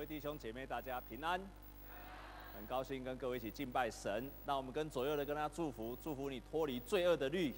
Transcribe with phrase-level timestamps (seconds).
[0.00, 1.38] 各位弟兄姐妹，大家平安，
[2.56, 4.30] 很高兴跟各位一起敬拜神。
[4.46, 7.54] 那我们跟左右的跟他祝福，祝福你脱离罪恶的律，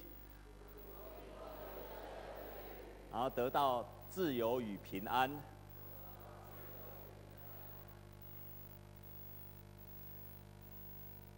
[3.13, 5.31] 然后得到自由与平安。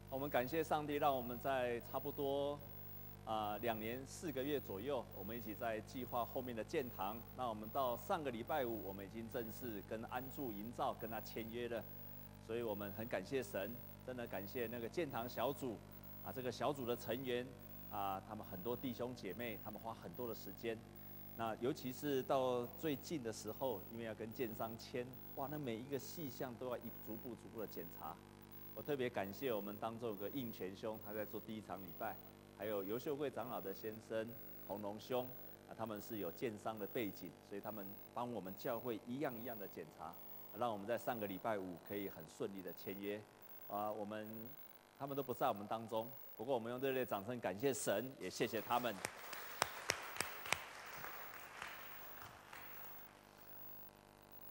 [0.10, 2.60] 我们感谢上帝，让我们在差不多。
[3.26, 7.20] 啊、两年四个月左右，我们一起在计划后面的建堂。
[7.36, 11.84] 那我们到上个礼拜五，我们已经正式跟安住营造跟他签约了。
[12.46, 13.76] 所以我们很感谢神，
[14.06, 15.76] 真的感谢那个建堂小组
[16.24, 17.44] 啊，这个小组的成员
[17.92, 20.78] 啊，他们很多弟兄姐妹，他们花很多的时间。
[21.36, 28.16] 那尤其是到最近的时候，因为要跟建商签，哇，那每一个细项都要一逐步逐步的检查。
[28.76, 32.16] 我特别感谢我们当中有个应全兄，他在做第一场礼拜。
[32.58, 34.30] 还有尤秀贵长老的先生
[34.68, 35.28] 洪龙兄
[35.68, 40.14] 啊，他们是有建商的背景，所以他们帮我们教会一样一样的检查，
[40.58, 43.22] 让我们在上个礼拜五可以很顺利的签约。
[43.68, 44.50] 啊，我们
[44.98, 48.96] 他们都不在我们当中，不过我们用热烈掌声感谢神，也谢谢他们。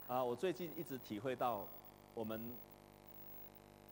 [0.08, 1.66] 啊，我最近一直体会到，
[2.12, 2.54] 我们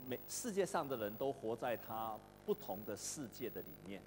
[0.06, 2.18] 每世界上的人都活在他。
[2.44, 4.02] 不同的世界的里面，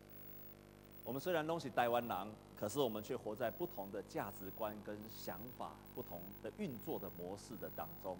[1.04, 8.18] 我们虽然东西台湾人，可是我们却活在不同的价值观跟想法、不同的运作的模式的当中。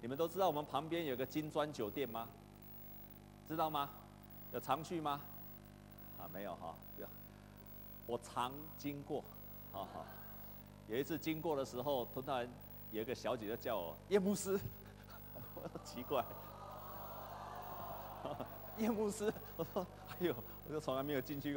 [0.00, 2.28] 你们都知道我们旁边有个金砖酒店吗？
[3.48, 3.90] 知道吗？
[4.52, 5.20] 有常去吗？
[6.18, 7.06] 啊，没有哈，有。
[8.06, 9.24] 我常经过，
[9.72, 10.04] 好好。
[10.88, 12.48] 有一次经过的时候，突然
[12.92, 14.58] 有一个小姐就叫我叶牧师，
[15.54, 16.24] 我 奇怪。
[18.78, 20.34] 叶牧师，我说，哎呦，
[20.66, 21.56] 我就从来没有进去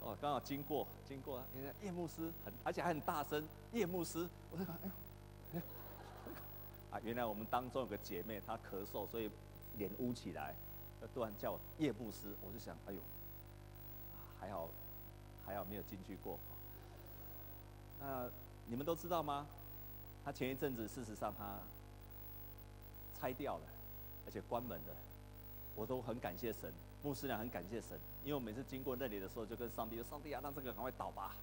[0.00, 4.90] 过，哦，刚好经过，经过，你看叶牧师很，而且还很大声，叶牧师，我说，哎
[5.54, 5.60] 呦，
[6.90, 9.30] 啊，原来我们当中有个姐妹，她咳嗽，所以
[9.76, 10.54] 脸乌起来，
[11.00, 13.00] 她突然叫我叶牧师，我就想，哎呦，
[14.38, 14.68] 还好，
[15.46, 16.38] 还好没有进去过。
[17.98, 18.28] 那
[18.66, 19.46] 你们都知道吗？
[20.24, 21.58] 她前一阵子，事实上她
[23.18, 23.64] 拆掉了，
[24.26, 24.94] 而且关门了。
[25.80, 26.70] 我都很感谢神，
[27.02, 31.34] 牧师娘很感谢神，因为我每次经过那里的时候，就跟上帝说：“上帝啊，让这个赶快倒吧，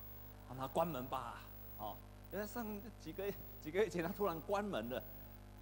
[0.47, 1.41] 让他关门吧。”
[1.79, 1.95] 哦，
[2.31, 2.63] 原来上
[3.01, 3.33] 几个月
[3.63, 5.01] 几个月前他突然关门了，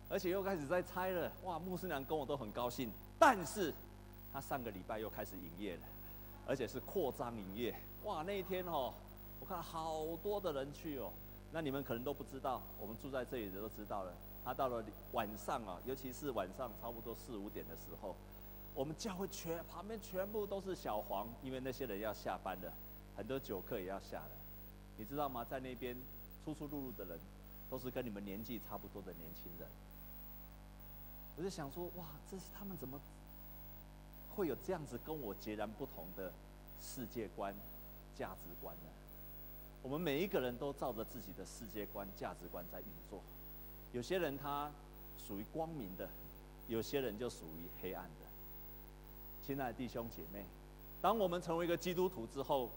[0.09, 1.31] 而且又开始在拆了。
[1.45, 2.91] 哇，牧师娘跟我都很高兴。
[3.17, 3.73] 但是，
[4.33, 5.83] 他上个礼拜又开始营业了，
[6.45, 7.73] 而且是扩张营业。
[8.03, 8.93] 哇，那一天哦，
[9.39, 11.13] 我看好多的人去哦。
[11.53, 14.11] 那你们可能都不知道，我们住在这里的都知道了。
[14.43, 18.13] 他到了晚上啊，尤其是晚上差不多四五点的时候。
[18.75, 22.73] 我们教会全旁边全部都是小黄，因为那些人要下班了，
[23.15, 24.31] 很多酒客也要下来，
[24.97, 25.45] 你知道吗？
[25.49, 25.95] 在那边
[26.43, 27.17] 出出入入的人，
[27.69, 29.67] 都是跟你们年纪差不多的年轻人。
[31.37, 32.99] 我就想说，哇，这是他们怎么
[34.35, 36.31] 会有这样子跟我截然不同的
[36.81, 37.55] 世界观、
[38.13, 38.89] 价值观呢？
[39.81, 43.21] 我们每一个人都照着自己的世界观、价值观在运作，
[43.93, 44.69] 有些人他
[45.17, 46.09] 属于光明的，
[46.67, 48.24] 有些人就属于黑暗的。
[49.45, 50.43] 亲爱的弟兄姐妹，
[50.99, 52.71] 当我们成为一个基督徒之后，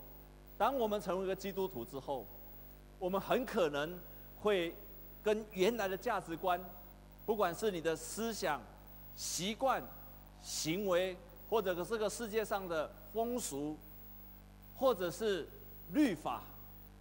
[0.59, 2.27] 当我们成为一个基督徒之后，
[2.99, 3.99] 我们很可能
[4.43, 4.75] 会
[5.23, 6.63] 跟原来的价值观，
[7.25, 8.61] 不管是你的思想、
[9.17, 9.83] 习惯、
[10.43, 11.17] 行为，
[11.49, 13.75] 或者这个世界上的风俗，
[14.77, 15.49] 或者是
[15.93, 16.43] 律法，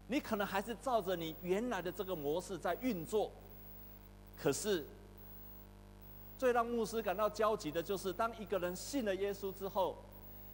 [0.08, 3.30] 你可能还是照着你原来的这个模式在运作，
[4.42, 4.86] 可是。
[6.38, 9.98] 最让牧师感到焦急的就是，当一个人信了耶稣之后，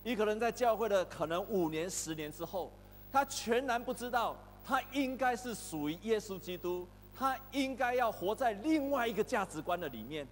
[0.02, 2.72] 一个人在教会的可能五年、十年之后，
[3.12, 4.34] 他全然不知道
[4.66, 10.26] 他应该是属于耶稣基督，他应该要活在另外一个价值观的里面。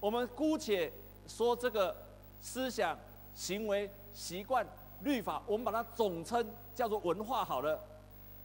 [0.00, 0.92] 我们姑且
[1.28, 1.96] 说这个
[2.40, 2.98] 思想、
[3.36, 4.66] 行为、习惯、
[5.02, 7.78] 律法，我们把它总称叫做文化好了，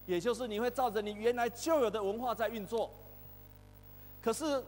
[0.06, 2.92] 也就是你会照着你原来旧有的文化在运作，
[4.22, 4.64] 可是。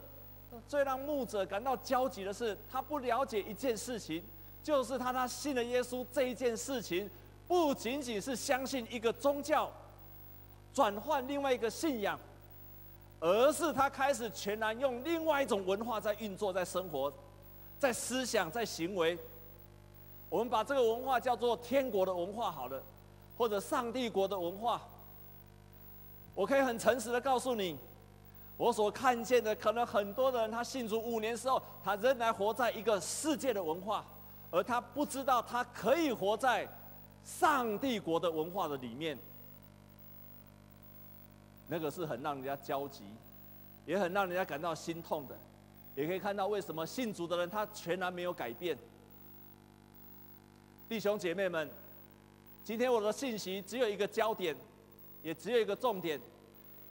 [0.68, 4.22] 最让牧者感到焦急的是，他不了解一件事情，
[4.62, 7.08] 就是他他信了耶稣这一件事情，
[7.48, 9.70] 不仅仅是相信一个宗教，
[10.72, 12.18] 转换另外一个信仰，
[13.20, 17.12] 而是他开始全然用另外一种文化在运作，在生活，
[17.78, 19.18] 在思想，在行为。
[20.28, 22.82] 我们把这个文化叫做天国的文化好了，
[23.36, 24.80] 或者上帝国的文化。
[26.34, 27.76] 我可以很诚实的告诉你。
[28.62, 34.06] 我所看见的，可能很多的人，他信主五年之后，他仍然活在一个世界的文化，
[34.52, 36.68] 而他不知道他可以活在
[37.24, 39.18] 上帝国的文化的里面。
[41.66, 43.02] 那个是很让人家焦急，
[43.84, 45.36] 也很让人家感到心痛的，
[45.96, 48.78] 也可以看到为什么信主的人他全然没有改变。
[50.88, 51.68] 弟兄姐妹们，
[52.62, 54.54] 今天我的信息只有一个焦点，
[55.20, 56.20] 也只有一个重点，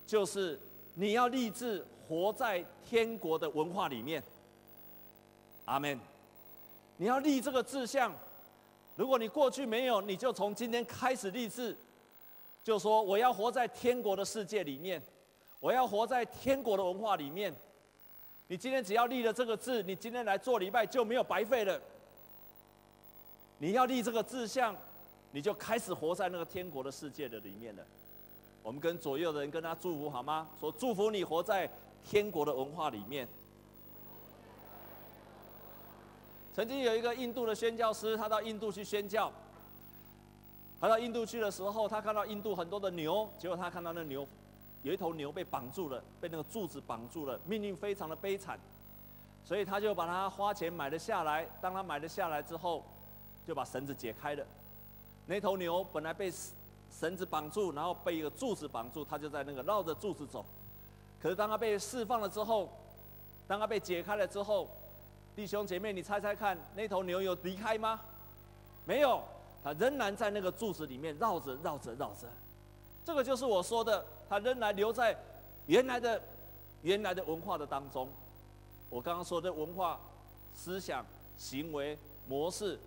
[0.05, 0.59] 就是
[0.93, 4.21] 你要立志活在天国的文化里面。
[5.65, 5.99] 阿门。
[6.97, 8.13] 你要立这个志向，
[8.95, 11.75] 如果你过去没有，你就从今天开始立志，
[12.63, 15.01] 就说我要活在天国的世界里面，
[15.59, 17.51] 我要活在天国的文化里面。
[18.47, 21.81] 你今天只要立了这个志，你今天来做礼拜就没有白费了。
[23.57, 24.75] 你要立这个志向，
[25.31, 27.83] 你就开始活在那个天国的世界的里面了。
[28.63, 30.47] 我们跟左右的人跟他祝福好吗？
[30.59, 31.69] 说祝福你活在
[32.05, 33.27] 天国的文化里面。
[36.53, 39.31] 曾经有一个印度的宣教师，他到印度去宣教。
[40.79, 44.27] 他到印度去的时候，他看到印度很多的牛，结果他看到那牛，
[44.83, 48.59] 有一头牛被绑住了，被那个柱子绑住了，命运非常的悲惨。
[49.43, 51.47] 所以他就把它花钱买了下来。
[51.61, 52.83] 当他买了下来之后，
[53.47, 54.45] 就把绳子解开了。
[55.25, 56.31] 那头牛本来被
[56.91, 60.45] 绳子绑住，然后被一个柱子绑住，他就在那个绕着柱子走。
[61.21, 62.69] 可是当他被释放了之后，
[63.47, 64.69] 当他被解开了之后，
[65.35, 67.99] 弟兄姐妹，你猜猜看，那头牛有离开吗？
[68.85, 69.21] 没有，
[69.63, 72.27] 它仍然在那个柱子里面绕着绕着绕着。
[73.05, 75.17] 这个就是我说的，它仍然留在
[75.67, 76.21] 原来的
[76.81, 78.09] 原来的文化的当中。
[78.89, 79.99] 我刚刚说的文化、
[80.53, 81.05] 思想、
[81.37, 81.97] 行为
[82.27, 82.77] 模式，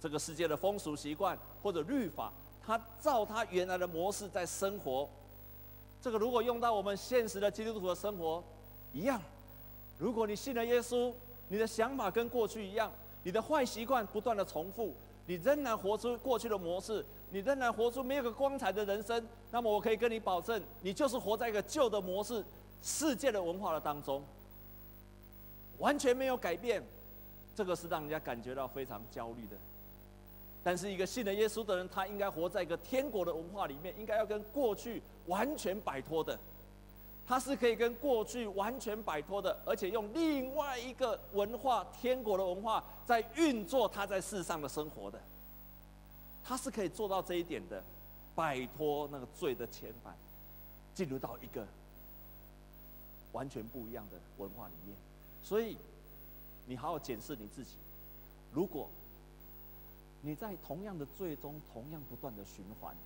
[0.00, 2.32] 这个世界的风俗习惯或者律法，
[2.66, 5.08] 他照他原来的模式在生活。
[6.00, 8.42] 这个如果用到我们现实的基督徒的生活，
[8.92, 9.20] 一样。
[9.98, 11.12] 如果你信了耶稣。
[11.48, 12.90] 你的想法跟过去一样，
[13.22, 14.94] 你的坏习惯不断的重复，
[15.26, 19.24] 你仍然活出过去的模式，你仍然活出没有个光彩的人生。
[19.50, 22.42] 那么我可以跟你保证，你就是活在一个旧的模式、
[22.82, 24.24] 世界的文化的当中，
[25.78, 26.82] 完全没有改变。
[27.54, 29.56] 这个是让人家感觉到非常焦虑的。
[30.64, 36.36] 但是一个信了耶稣的人，他应该活在一个天国的文化里面，应该要跟过去完全摆脱的。
[37.26, 45.20] 他是可以跟过去完全摆脱的，而且用另外一个文化，天国的文化在运作他在世上的生活的。
[46.42, 47.82] 他是可以做到这一点的，
[48.34, 50.12] 摆脱那个罪的牵绊，
[50.94, 51.66] 进入到一个
[53.32, 54.94] 完全不一样的文化里面。
[55.42, 55.78] 所以，
[56.66, 57.76] 你好好检视你自己，
[58.52, 58.90] 如果
[60.24, 62.96] 你在同样的罪中，同样不断的循环，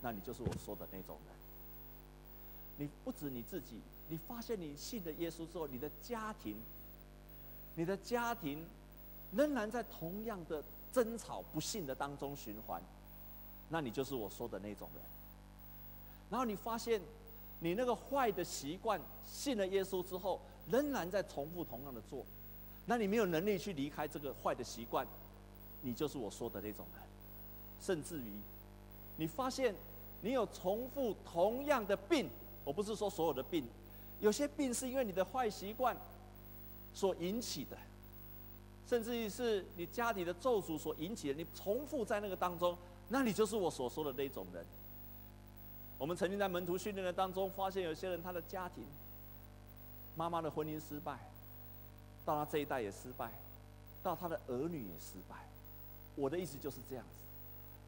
[0.00, 1.36] 那你就是我说的那种人。
[2.78, 6.56] 你不止你自己，你发现你信了耶稣之后，你的家庭，
[7.74, 8.64] 你的家庭
[9.32, 10.62] 仍然在同样的
[10.92, 12.80] 争吵、不幸的当中循环，
[13.68, 15.02] 那你就是我说的那种人。
[16.30, 17.00] 然后你发现
[17.58, 20.40] 你那个坏的习惯，信了耶稣之后，
[20.70, 22.24] 仍然在重复同样的做，
[22.84, 25.04] 那你没有能力去离开这个坏的习惯，
[25.86, 27.02] 你就是我说的那种人。
[27.80, 28.32] 甚至于，
[29.16, 29.72] 你发现
[30.20, 32.28] 你有重复同样的病。
[32.64, 33.64] 我不是说所有的病，
[34.18, 35.96] 有些病是因为你的坏习惯
[36.92, 37.78] 所引起的，
[38.88, 41.34] 甚至于是你家里的咒诅所引起的。
[41.34, 42.76] 你重复在那个当中，
[43.08, 44.66] 那你就是我所说的那种人。
[45.96, 48.84] 我们曾经在门徒训练的当中发现，有些人他的家庭，
[50.16, 51.16] 妈妈的婚姻失败，
[52.24, 53.30] 到他这一代也失败，
[54.02, 55.36] 到他的儿女也失败。
[56.16, 57.20] 我的意思就是这样子。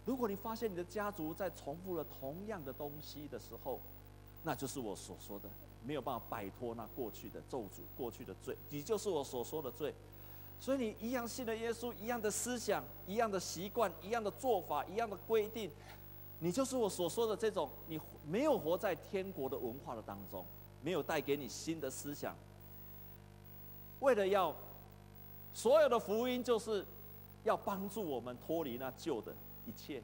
[0.06, 3.80] 如果你发现你的家族在重复了同样的东西的时候，
[4.44, 5.48] 那就是我所说的，
[5.84, 9.92] 没有办法摆脱那过去的咒诅、过去的罪，你就是我所说的罪。
[10.60, 15.70] 所以你一样信了耶稣，一样的思想，一样的习惯，一样的做法，一样的规定，
[16.40, 20.44] 你就是我所说的这种，你没有活在天国的文化的当中，
[20.82, 22.34] 没有带给你新的思想。
[24.00, 24.54] 为了要
[25.54, 26.84] 所有的福音，就是
[27.48, 29.34] 要帮助我们脱离那旧的
[29.66, 30.02] 一切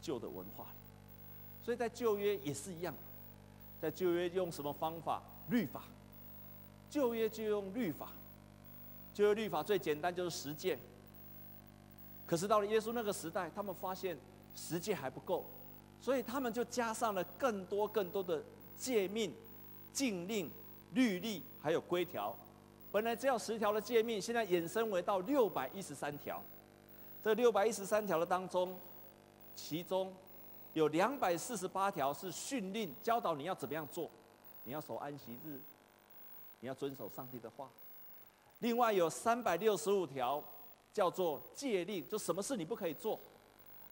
[0.00, 0.66] 旧的文化。
[1.64, 2.94] 所以在旧约也是一样。
[3.80, 5.22] 在旧约用什么方法？
[5.48, 5.82] 律法。
[6.90, 8.08] 旧约就用律法。
[9.14, 10.78] 旧约律法最简单就是实践。
[12.26, 14.16] 可是到了耶稣那个时代，他们发现
[14.54, 15.44] 实践还不够，
[16.00, 18.42] 所以他们就加上了更多更多的
[18.78, 19.32] 诫命、
[19.92, 20.50] 禁令、
[20.92, 22.34] 律例，还有规条。
[22.90, 26.42] 本来只有十条的诫命，现在衍生为到六百一十三条。
[27.24, 28.78] 这六百一十三条的当中，
[29.56, 30.14] 其中。
[30.74, 34.10] 有两百四十八条是训令，教导你要怎么样做，
[34.64, 35.60] 你要守安息日，
[36.58, 37.70] 你要遵守上帝的话。
[38.58, 40.42] 另外有三百六十五条
[40.92, 43.20] 叫做戒令，就什么事你不可以做，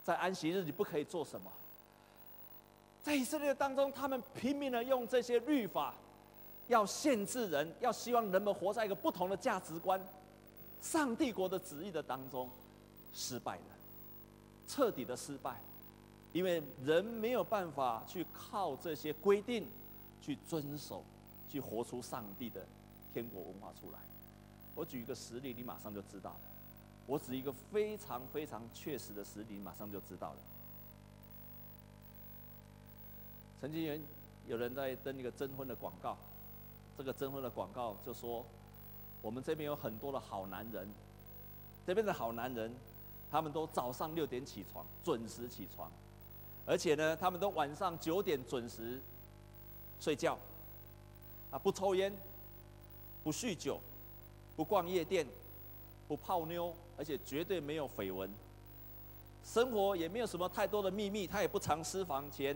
[0.02, 1.52] 在安息日你不可以做什么。
[3.00, 5.94] 在以色列当中，他们拼命的用这些律法
[6.66, 10.04] 要限制人，要希望人们活在一个不同的价值观、
[10.80, 12.50] 上帝国的旨意的当中，
[13.12, 13.76] 失败了，
[14.66, 15.60] 彻底的失败，
[16.32, 19.66] 因为人没有办法去靠这些规定
[20.20, 21.04] 去遵守，
[21.48, 22.66] 去活出上帝的
[23.12, 23.98] 天国文化出来。
[24.74, 26.40] 我举一个实例，你马上就知道了。
[27.06, 30.38] 我指一个非常非常确实的实例，你马上就知道了。
[33.60, 34.00] 曾经有
[34.46, 36.16] 有人在登一个征婚的广告，
[36.96, 38.44] 这个征婚的广告就说，
[39.20, 40.88] 我们这边有很多的好男人，
[41.86, 42.72] 这边的好男人，
[43.32, 45.90] 他们都早上六点起床，准时起床，
[46.66, 49.00] 而且呢，他们都晚上九点准时
[49.98, 50.38] 睡觉，
[51.50, 52.14] 啊，不抽烟，
[53.24, 53.80] 不酗酒，
[54.54, 55.26] 不逛夜店，
[56.06, 58.30] 不泡妞，而且绝对没有绯闻，
[59.42, 62.54] 生活也没有什么太多的秘密，他也不藏私房钱。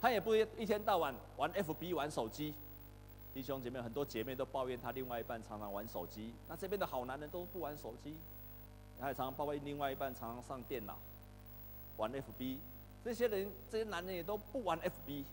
[0.00, 2.54] 他也不一天到晚玩 FB 玩手机，
[3.34, 6.32] 弟兄姐妹，很多姐妹都抱怨他另外一半常常玩手机。
[6.46, 8.14] 那这边的好男人都不玩手机，
[9.00, 10.98] 他也常常抱怨另外一半常常上电脑
[11.96, 12.58] 玩 FB。
[13.04, 15.24] 这些人，这些男人也都不玩 FB，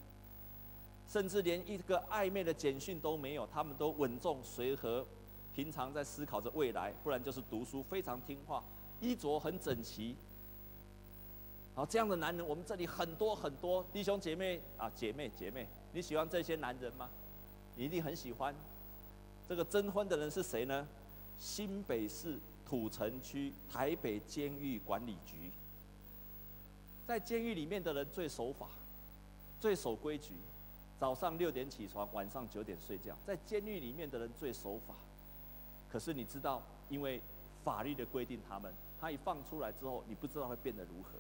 [1.08, 3.46] 甚至连一个暧昧的简讯都没有。
[3.48, 5.06] 他们都稳重随和，
[5.54, 8.64] 平常在思考着未来，不然就是读书非常听话，
[9.02, 10.16] 衣着很整齐。
[11.74, 17.10] 好，这样的男人，我们这里很多很多弟兄姐妹啊，姐妹姐妹，你喜欢这些男人吗？
[17.76, 18.56] 你一定很喜欢。
[19.50, 20.88] 这个征婚的人是谁呢？
[21.38, 25.52] 新北市土城区台北监狱管理局。
[27.06, 28.68] 在监狱里面的人最守法，
[29.60, 30.34] 最守规矩，
[31.00, 33.16] 早上六点起床，晚上九点睡觉。
[33.26, 34.96] 在监狱里面的人最守法。
[35.92, 37.22] 可是你知道，因为
[37.64, 41.12] 法律的规定，他们他一放出来之后，你不知道会变得如何。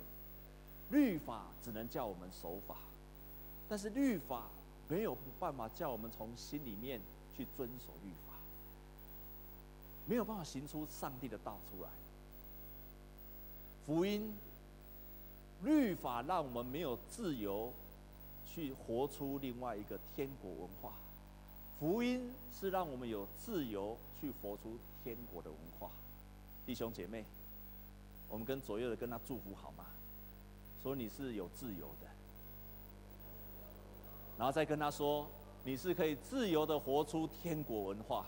[0.89, 2.77] 律法只能叫我们守法，
[3.69, 4.49] 但是律法
[4.87, 6.99] 没有办法叫我们从心里面
[7.37, 8.24] 去遵守律法，
[10.05, 11.89] 没有办法行出上帝的道出来。
[13.85, 14.35] 福音、
[15.63, 17.71] 律法让我们没有自由
[18.45, 20.93] 去活出另外一个天国文化，
[21.79, 25.89] 福音是让我们有自由去活出天国的文化。
[26.65, 27.23] 弟兄姐妹，
[28.27, 29.85] 我们跟左右的跟他祝福好吗？
[30.81, 32.07] 说你是有自由的，
[34.37, 35.27] 然后再跟他说，
[35.63, 38.25] 你是可以自由的活出天国文化。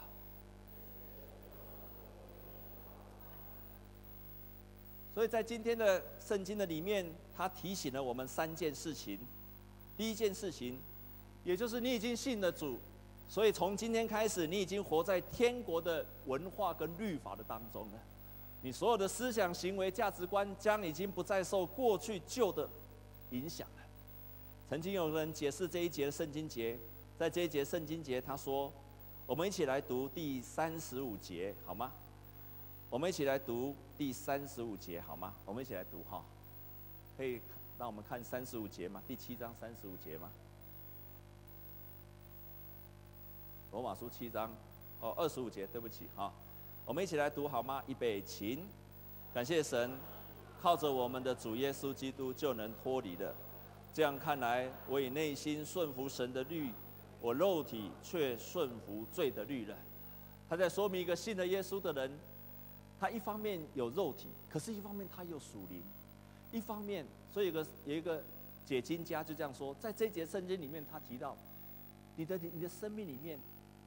[5.18, 7.04] 所以在今天的圣经的里面，
[7.36, 9.18] 他提醒了我们三件事情。
[9.98, 10.78] 第一件事情，
[11.44, 12.78] 也就是你已经信了主，
[13.28, 18.00] 所以从今天开始，你已经活在天国的文化跟律法的当中了。
[18.62, 22.70] 你所有的思想、行为、价值观将已经不再受过去旧的
[23.32, 23.84] 影响了。
[24.70, 26.78] 曾经有人解释这一节的圣经节，
[27.18, 28.72] 在这一节圣经节，他说
[29.26, 31.92] ：“我们一起来读第三十五节，好吗？
[32.90, 35.34] 我们一起来读第三十五节，好吗？
[35.46, 36.24] 我们一起来读哈，
[37.18, 37.42] 可以
[37.78, 39.04] 让我们看三十五节吗？
[39.06, 40.32] 第七章三十五节吗？
[43.74, 44.50] 罗马书七章，
[45.02, 46.32] 哦，二十五节，对不起，哈。”
[46.88, 47.84] 我们一起来读好吗？
[47.88, 48.66] 预备，请。
[49.34, 49.92] 感谢神，
[50.62, 53.36] 靠着我们的主耶稣基督就能脱离的。
[53.94, 56.72] 这样看来，我以内心顺服神的律，
[57.20, 59.76] 我肉体却顺服罪的律了。
[60.50, 62.18] 他在说明一个信了耶稣的人，
[63.00, 65.84] 他一方面有肉体，可是一方面他又属灵。
[66.52, 68.24] 一方面，所以有个有一个
[68.66, 71.36] 解经家就这样说，在这节圣经里面，他提到
[72.16, 73.40] 你的你的生命里面。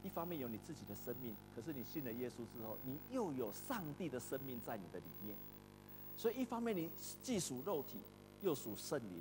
[0.03, 5.37] 一方面有你自己的生命，可是你信了耶稣之后，你又有上帝的生命在你的里面。
[6.17, 6.91] 所以一方面你
[7.23, 7.99] 既属肉体，
[8.41, 9.21] 又属圣灵；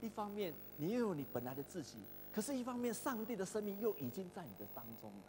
[0.00, 1.96] 一方面你又有你本来的自己，
[2.32, 5.24] 可是一方面上帝的生命又已经在你的当中了。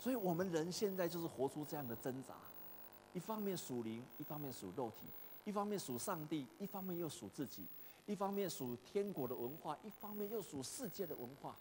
[0.00, 2.32] 所以我们人现在就是活出这样的挣扎：
[3.12, 5.06] 一方面属灵，一方面属肉体；
[5.44, 7.62] 一方面属上帝，一方面又属自己；
[8.06, 11.56] 一方面属天国的文化，一方面又属世界的文化，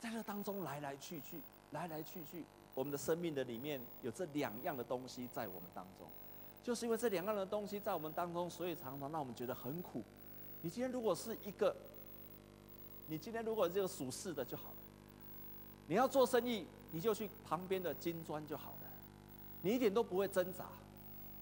[0.00, 1.40] 在这当中来来去去。
[1.72, 6.08] 来来去去，我们的生命的里面有这两样的东西在我们当中，
[6.62, 10.02] 就是因为这两样的东西在我们当中，所以常常让我们觉得很苦。
[10.62, 11.76] 你今天如果是一个，
[13.06, 14.76] 你今天如果这个属世的就好了。
[15.88, 18.74] 你要做生意，你就去旁边的金砖就好，
[19.62, 20.64] 你一点都不会挣扎，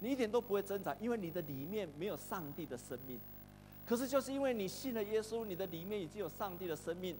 [0.00, 3.20] 你一点都不会挣扎，因为你的里面没有上帝的生命。
[3.86, 7.16] 可是就是因为你信了耶稣，你的里面已经有上帝的生命。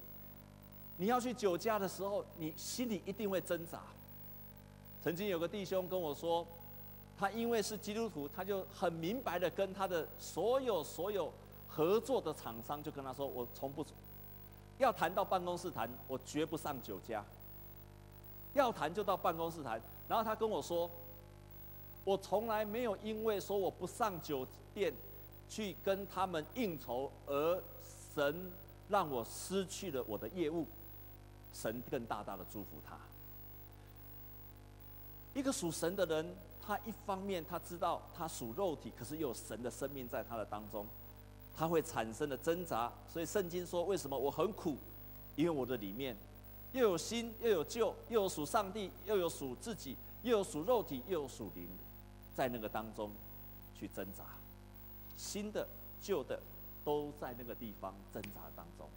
[0.99, 3.83] 你要去酒家的时候，你心里一定会挣扎。
[5.05, 6.47] 曾经有个弟兄跟我说，
[7.19, 11.33] 他因为是基督徒，他就很明白的跟他的所有所有
[11.69, 13.85] 合作的厂商就跟他说：“我从不
[14.79, 17.25] 要谈到办公室谈，我绝不上酒家。”
[18.55, 19.81] 要谈就到办公室谈。
[20.09, 20.91] 然后他跟我说，
[22.05, 24.95] 我从来没有因为说我不上酒店
[25.49, 27.63] 去跟他们应酬，而
[28.15, 28.51] 神
[28.89, 30.67] 让我失去了我的业务，
[31.53, 32.97] 神更大大的祝福他。
[35.35, 36.35] 一个属神的人，
[36.65, 40.87] 他一方面他知道他属肉体，可是又有神的生命在他的当中，
[41.55, 42.91] 他会产生的挣扎。
[43.13, 44.77] 所以圣经说，为什么我很苦？
[45.35, 46.17] 因为我的里面
[46.77, 51.69] 又有新又有旧，又有属上帝，又有属自己，又有属肉体，又有属灵，
[52.35, 53.11] 在那个当中
[53.75, 54.25] 去挣扎。
[55.17, 55.67] 新的、
[56.01, 56.41] 旧的
[56.85, 58.89] 都在那个地方挣扎当中。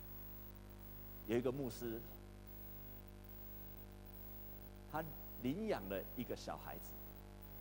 [1.28, 2.02] 有一个牧师，
[4.92, 5.04] 他。
[5.42, 6.90] 领养了一个小孩子，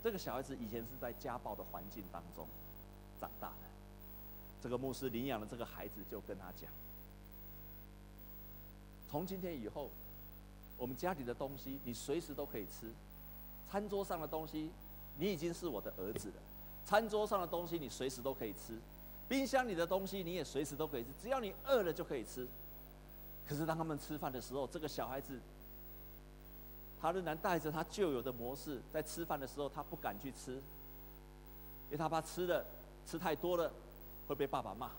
[0.02, 2.44] 这个小孩子以前是在家暴的环境当中
[3.20, 3.68] 长大的。
[4.60, 6.68] 这个牧师领养了这个孩子，就跟他讲：
[9.08, 9.92] 从今天以后，
[10.78, 12.90] 我们家里的东西你随时都可以吃，
[13.70, 14.70] 餐桌上的东西
[15.18, 16.34] 你已经是我的儿子了。
[16.86, 18.78] 餐桌上的东西你随时都可以吃，
[19.28, 22.48] 冰箱里的东西你也随时都可以吃，只要你饿了就可以吃。
[23.46, 25.38] 可是当他们吃饭的时候，这个小孩子。
[27.00, 32.64] 他仍然带着他旧有的模式，在吃饭的时候，他不敢去吃，因为他怕吃了
[33.06, 33.72] 吃太多了
[34.26, 34.90] 会被爸爸骂。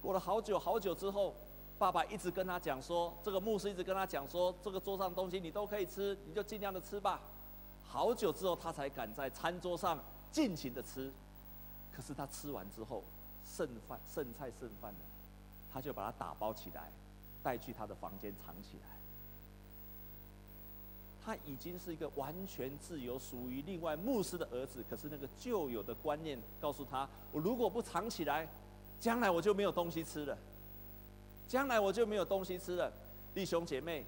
[0.00, 1.34] 过了好久好久之后，
[1.80, 7.18] 爸爸一直跟他讲说，这个牧师一直跟他讲说，这个桌上东西你都可以吃，你就尽量的吃吧。
[7.82, 9.98] 好久之后，他才敢在餐桌上
[10.30, 11.10] 尽情的吃。
[11.90, 13.02] 可是他吃完之后，
[13.46, 15.00] 剩饭剩菜剩饭的，
[15.72, 16.90] 他就把它打包起来，
[17.42, 18.98] 带去他的房间藏起来。
[21.24, 24.84] 他已经是一个完全自由、属于另外牧师的儿子。
[24.90, 28.46] 可是那个旧有的观念告诉他：我如果不藏起来，
[29.00, 30.36] 将来我就没有东西吃了。
[31.50, 32.92] 将来我就没有东西吃了。
[33.34, 34.04] 弟兄姐妹，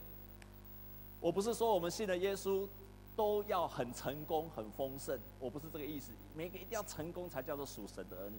[1.20, 2.68] 我不是说我们信了耶稣
[3.16, 6.12] 都要很成功、很丰盛，我不是这个意思。
[6.37, 8.36] 每个一定要成功才叫做属神的儿女。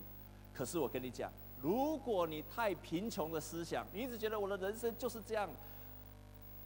[0.54, 1.30] 可是我跟你讲，
[1.62, 5.50] 如果你太贫穷的思想，你一直觉得我的人生就是这样。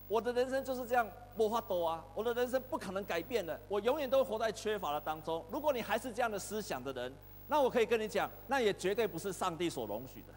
[0.07, 2.05] 我的人生就是这样，没法度啊！
[2.13, 5.43] 我的人生不可能改变的，我永远都活在缺乏的当中。
[5.51, 7.12] 如果你还是这样的思想的人，
[7.47, 10.27] 那我可以跟你讲，那也绝对不是上帝所容许的，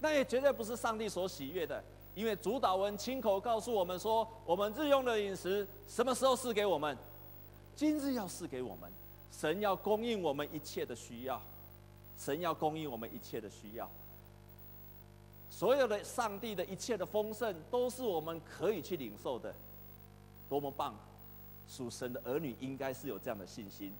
[0.00, 1.82] 那也绝对不是上帝所喜悦的。
[2.14, 6.96] 因为主祷文亲口告诉我们说，我们日用的饮食什么时候赐给我们？
[7.74, 8.90] 今日要赐给我们，
[9.30, 11.42] 神要供应我们一切的需要，
[12.18, 13.90] 神要供应我们一切的需要。
[15.50, 19.54] 所有的上帝的一切的丰盛，都是我们可以去领受的，
[20.48, 20.94] 多么棒！
[21.68, 23.92] 属神的儿女应该是有这样的信心。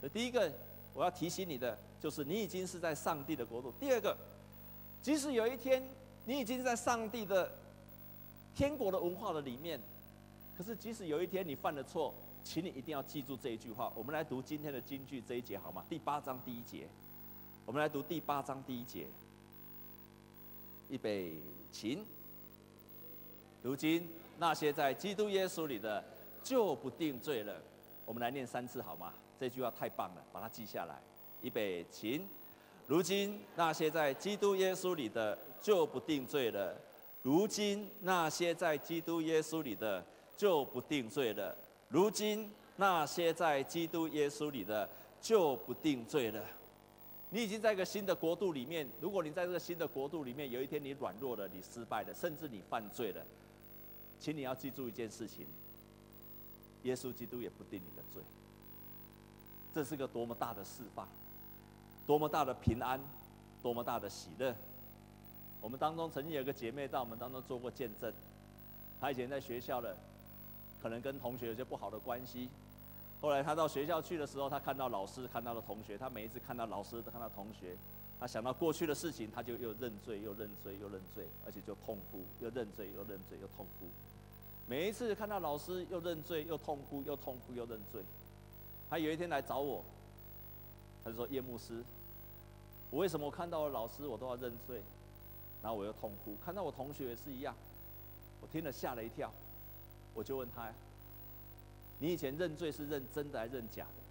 [0.00, 0.50] 所以第一个
[0.92, 3.72] 我要提醒你的，就是你已经是在上帝的国度。
[3.78, 4.16] 第二个，
[5.02, 5.82] 即使有一天
[6.24, 7.52] 你已经在上帝的
[8.54, 9.80] 天国的文化的里面，
[10.56, 13.92] 可是即使有一天你犯了错，请你一定要记住这一句话。
[13.96, 15.84] 我们来读今天的金句这一节好吗？
[15.88, 16.88] 第八章第一节，
[17.66, 19.08] 我们来读第八章第一节。
[20.88, 22.04] 预备，请。
[23.62, 26.04] 如今那些在基督耶稣里的，
[26.44, 27.60] 就不定罪了。
[28.04, 29.12] 我们来念三次好吗？
[29.40, 31.00] 这句话太棒了，把它记下来。
[31.40, 32.24] 预备，请。
[32.92, 36.78] 如今那些在基督耶稣里的，就不定罪了。
[37.22, 40.04] 如今那些在基督耶稣里的，
[40.36, 41.56] 就不定罪了。
[41.88, 44.86] 如今那些在基督耶稣里的，
[45.22, 46.44] 就不定罪了。
[47.30, 48.86] 你已经在一个新的国度里面。
[49.00, 53.24] 如果你在这个新的国度里面，有一天你软弱了，你失败了，甚至你犯罪了，
[54.20, 55.46] 请你要记住一件事情：
[56.82, 58.22] 耶稣基督也不定你的罪。
[59.74, 61.08] 这是个多么大的释放，
[62.06, 63.00] 多么大的平安，
[63.62, 64.54] 多么大的喜乐。
[65.60, 68.12] 我们当中曾经有个姐妹在我们当中做过见证，
[69.00, 69.96] 她以前在学校的，
[70.82, 72.48] 可能跟同学有些不好的关系。
[73.20, 75.96] 后来她到学校去的时候，她看到老师，看到了同学。
[75.96, 77.76] 她每一次看到老师，看到同学，
[78.18, 83.86] 她想到过去的事情，她就又认罪，又认罪，又认罪，而且就痛哭，又认罪，又认罪，又痛哭。
[84.66, 88.02] 每一次看到老师，又认罪，又痛哭，又痛哭，又认罪。
[88.90, 89.84] 她有一天来找我，
[91.04, 91.82] 他就说：“叶牧师，
[92.90, 94.80] 我为什么我看到了老师，我都要认罪，
[95.62, 96.36] 然后我又痛哭？
[96.44, 97.54] 看到我同学也是一样。”
[98.40, 99.32] 我听了吓了一跳，
[100.14, 100.72] 我就问他。
[101.98, 104.02] 你以前认罪是认真的还是认假的？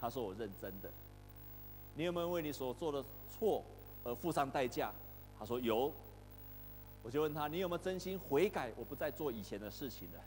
[0.00, 0.90] 他说我认真的。
[1.94, 3.62] 你有没有为你所做的错
[4.04, 4.92] 而付上代价？
[5.38, 5.92] 他说有。
[7.02, 8.72] 我就问他，你有没有真心悔改？
[8.76, 10.20] 我不再做以前的事情了。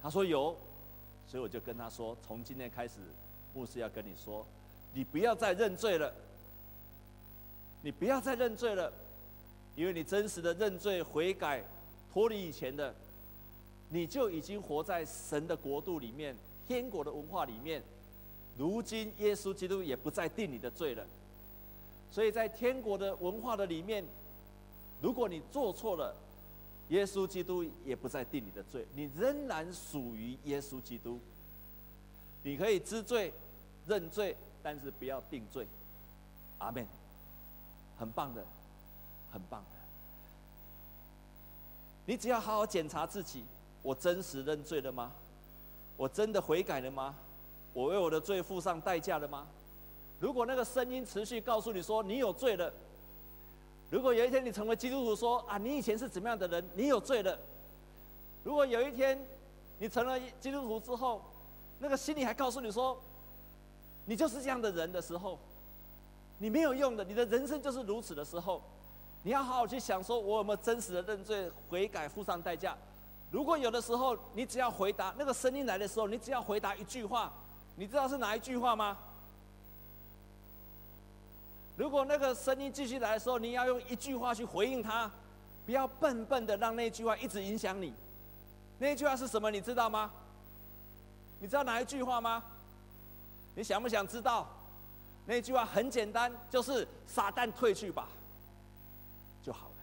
[0.00, 0.56] 他说有。
[1.26, 3.00] 所以我就跟他说，从今天开始，
[3.54, 4.46] 牧师要跟你说，
[4.94, 6.12] 你不要再认罪了。
[7.82, 8.92] 你不要再认罪了，
[9.74, 11.64] 因为你真实的认罪悔改，
[12.12, 12.94] 脱离以前的。
[13.88, 16.34] 你就已经活在神的国度里面，
[16.66, 17.82] 天国的文化里面。
[18.56, 21.04] 如今耶稣基督也不再定你的罪了，
[22.10, 24.04] 所以在天国的文化的里面，
[25.00, 26.14] 如果你做错了，
[26.88, 31.18] 耶稣基督也不再定你的罪，你仍然属于耶稣基督。
[32.42, 33.32] 你可以知罪、
[33.86, 35.66] 认罪，但是不要定罪。
[36.58, 36.86] 阿门。
[37.98, 38.44] 很棒的，
[39.30, 39.78] 很棒的。
[42.04, 43.44] 你只要好好检查自己：
[43.80, 45.12] 我真实认罪了吗？
[45.96, 47.14] 我真的悔改了吗？
[47.72, 49.46] 我为我的罪付上代价了吗？
[50.18, 52.72] 如果那个声音持续告诉你说你有罪了，
[53.90, 56.64] 如果有一天你成为基督徒说啊，你以前是怎么样的人？
[56.74, 57.38] 你有罪了。
[58.42, 59.16] 如果有一天
[59.78, 61.22] 你成了基督徒之后，
[61.78, 63.00] 那个心里还告诉你说，
[64.04, 65.38] 你就是这样的人的时候，
[66.38, 68.60] 你没有用的，你的人生就是如此的时候，
[69.22, 72.76] 你要好好去想说，我有没有真实的认罪、悔改、付上代价？
[73.30, 77.32] 如果有的时候，你只要回答那个声音来的时候，你只要回答一句话，
[77.76, 78.98] 你知道是哪一句话吗？
[81.76, 85.10] 如果那个声音继续来的时候，你要用一句话去回应他，
[85.64, 87.94] 不要笨笨的让那句话一直影响你。
[88.78, 89.50] 那句话是什么？
[89.50, 90.10] 你知道吗？
[91.40, 92.42] 你知道哪一句话吗？
[93.54, 94.48] 你想不想知道？
[95.26, 98.08] 那句话很简单，就是“撒旦退去吧”，
[99.42, 99.74] 就好了。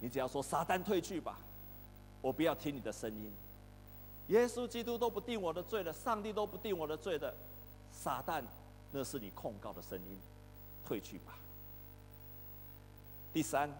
[0.00, 1.38] 你只要说“撒旦退去吧”，
[2.20, 3.32] 我不要听你的声音。
[4.28, 7.34] 耶稣基督都不定我的罪了，上帝都不定我的罪的，
[7.92, 8.42] 撒旦，
[8.90, 10.18] 那是你控告的声音，
[10.84, 11.38] 退去吧。
[13.32, 13.70] 第三，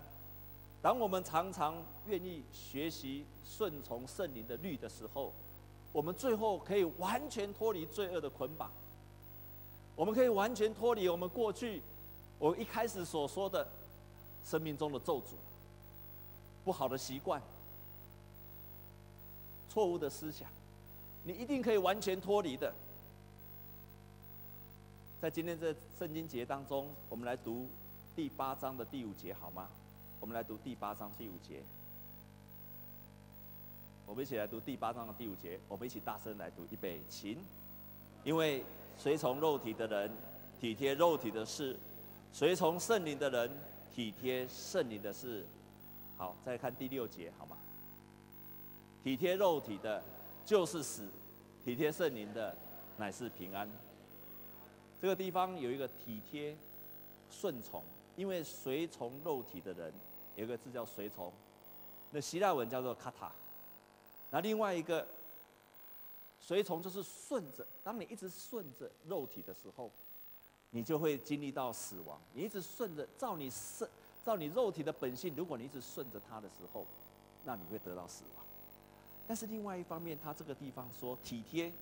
[0.81, 1.75] 当我们常常
[2.07, 5.33] 愿意学习顺从圣灵的律的时候。
[5.93, 8.73] 我们最后可以完全脱离罪恶的捆绑，
[9.95, 11.83] 我们可以完全脱离我们过去
[12.39, 13.67] 我一开始所说的
[14.45, 15.35] 生命中的咒诅、
[16.65, 17.41] 不好的习惯、
[19.69, 20.49] 错误的思想，
[21.25, 22.73] 你一定可以完全脱离的。
[25.21, 27.69] 在今天这圣经节当中，我们来读
[28.17, 29.69] 第八章的第五节，好吗？
[30.19, 31.63] 我们来读第八章第五节。
[34.05, 37.39] 我们一起来读第八章的第五节，我们一起大声来读，预备，请。
[38.25, 38.65] 因为
[39.03, 40.09] 随从肉体的人
[40.61, 41.77] 体贴肉体的事，
[42.33, 43.51] 随从圣灵的人
[43.93, 45.45] 体贴圣灵的事。
[46.17, 47.57] 好，再看第六节，好吗？
[49.03, 50.01] 体贴肉体的，
[50.47, 51.03] 就是死；
[51.65, 52.57] 体贴圣灵的，
[52.97, 53.69] 乃是平安。
[55.01, 56.57] 这个地方有一个体贴、
[57.29, 57.83] 顺从，
[58.15, 59.93] 因为随从肉体的人
[60.37, 61.33] 有一个字叫随从，
[62.13, 63.33] 那希腊文叫做卡塔。
[64.31, 65.05] 那另外一个
[66.45, 69.89] 随从就是顺着，当你一直顺着肉体的时候，
[70.71, 72.21] 你就会经历到死亡。
[72.35, 73.89] 你一直顺着，照你圣，
[74.25, 76.85] 照你肉体的本性，如果你一直顺着它的时候，
[77.45, 78.45] 那你会得到死亡。
[79.25, 81.73] 但是另外一方面，他这个地方说体贴，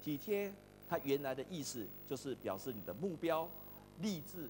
[0.00, 0.54] 体贴，
[0.88, 3.48] 它原来的意思就是表示你的目标、
[4.00, 4.48] 立志、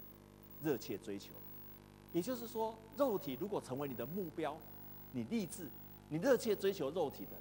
[0.62, 1.32] 热切追求。
[2.12, 4.54] 也就是说，肉体如果成为你的目标，
[5.12, 5.70] 你立志。
[6.10, 7.32] 你热切追求肉体的，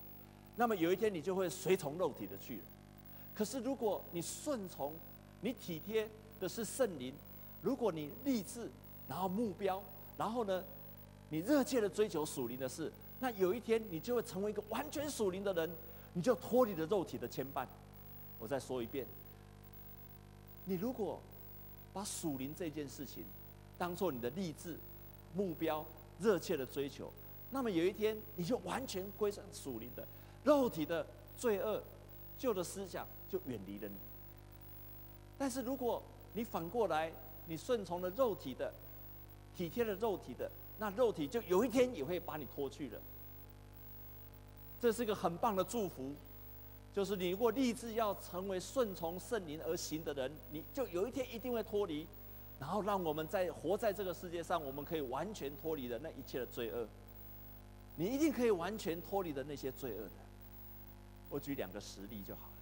[0.58, 2.64] 那么有一天你就会随从肉体的去了。
[3.34, 4.94] 可是如果你顺从，
[5.42, 7.14] 你体贴的是圣灵，
[7.62, 8.70] 如果你立志，
[9.08, 9.82] 然后目标，
[10.18, 10.64] 然后呢，
[11.30, 15.70] 你热切的追求属灵的事，那有一天你就会成为一个完全属灵的人，
[16.14, 17.66] 你就脱离了肉体的牵绊。
[18.40, 19.06] 我再说一遍，
[20.66, 21.22] 你如果
[21.94, 23.24] 把属灵这件事情
[23.78, 24.78] 当做你的立志、
[25.36, 25.86] 目标、
[26.20, 27.12] 热切的追求。
[27.52, 30.06] 那么有一天，你就完全归向属灵的，
[30.44, 31.06] 肉体的
[31.38, 31.82] 罪恶、
[32.38, 33.96] 旧的思想就远离了你。
[35.38, 36.02] 但是如果
[36.34, 37.12] 你反过来，
[37.48, 38.74] 你顺从了肉体的，
[39.56, 43.00] 体贴了肉体的，那肉体就有一天也会把你脱去了。
[44.80, 46.14] 这是一个很棒的祝福，
[46.94, 52.06] 就是你如果立志要成为顺从圣灵而行的人，你就有一天一定会脱离，
[52.60, 56.88] 然后让我们在活在这个世界上，我们可以完全脱离的那一切的罪恶。
[57.96, 60.12] 你一定可以完全脱离的那些罪恶的。
[61.30, 62.54] 我举两个实例就好了，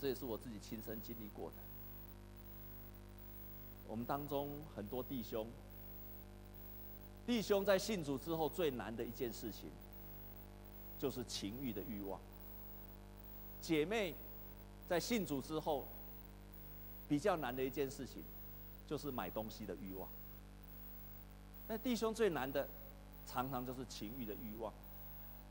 [0.00, 1.56] 这也是我自己亲身经历过的。
[3.86, 5.46] 我们当中很多弟兄，
[7.26, 9.70] 弟兄在信主之后最难的一件事情，
[10.98, 12.18] 就是情欲的欲望。
[13.60, 14.14] 姐妹
[14.88, 15.86] 在信主之后，
[17.08, 18.22] 比较难的一件事情，
[18.86, 20.08] 就是买东西的欲望。
[21.68, 22.68] 那弟兄最难的。
[23.26, 24.70] 常常就是情欲的欲望，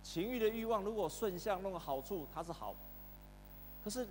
[0.04, 2.76] 情欲的欲望如果顺向弄个好处，它是好。
[3.84, 4.06] 可是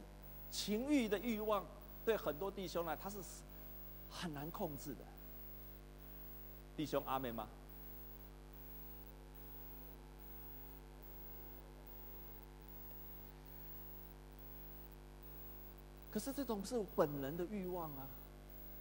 [0.51, 1.65] 情欲的欲望
[2.05, 3.19] 对很多弟兄呢，它是
[4.11, 5.05] 很难控制的。
[6.77, 7.47] 弟兄阿妹吗？
[16.11, 18.07] 可是这种是本能的欲望啊，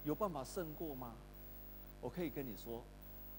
[0.04, 1.14] 有办法胜过吗？
[2.02, 2.84] 我可以跟你说，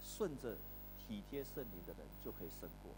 [0.03, 0.57] 顺着
[0.97, 2.93] 体贴圣灵的人就可以胜过。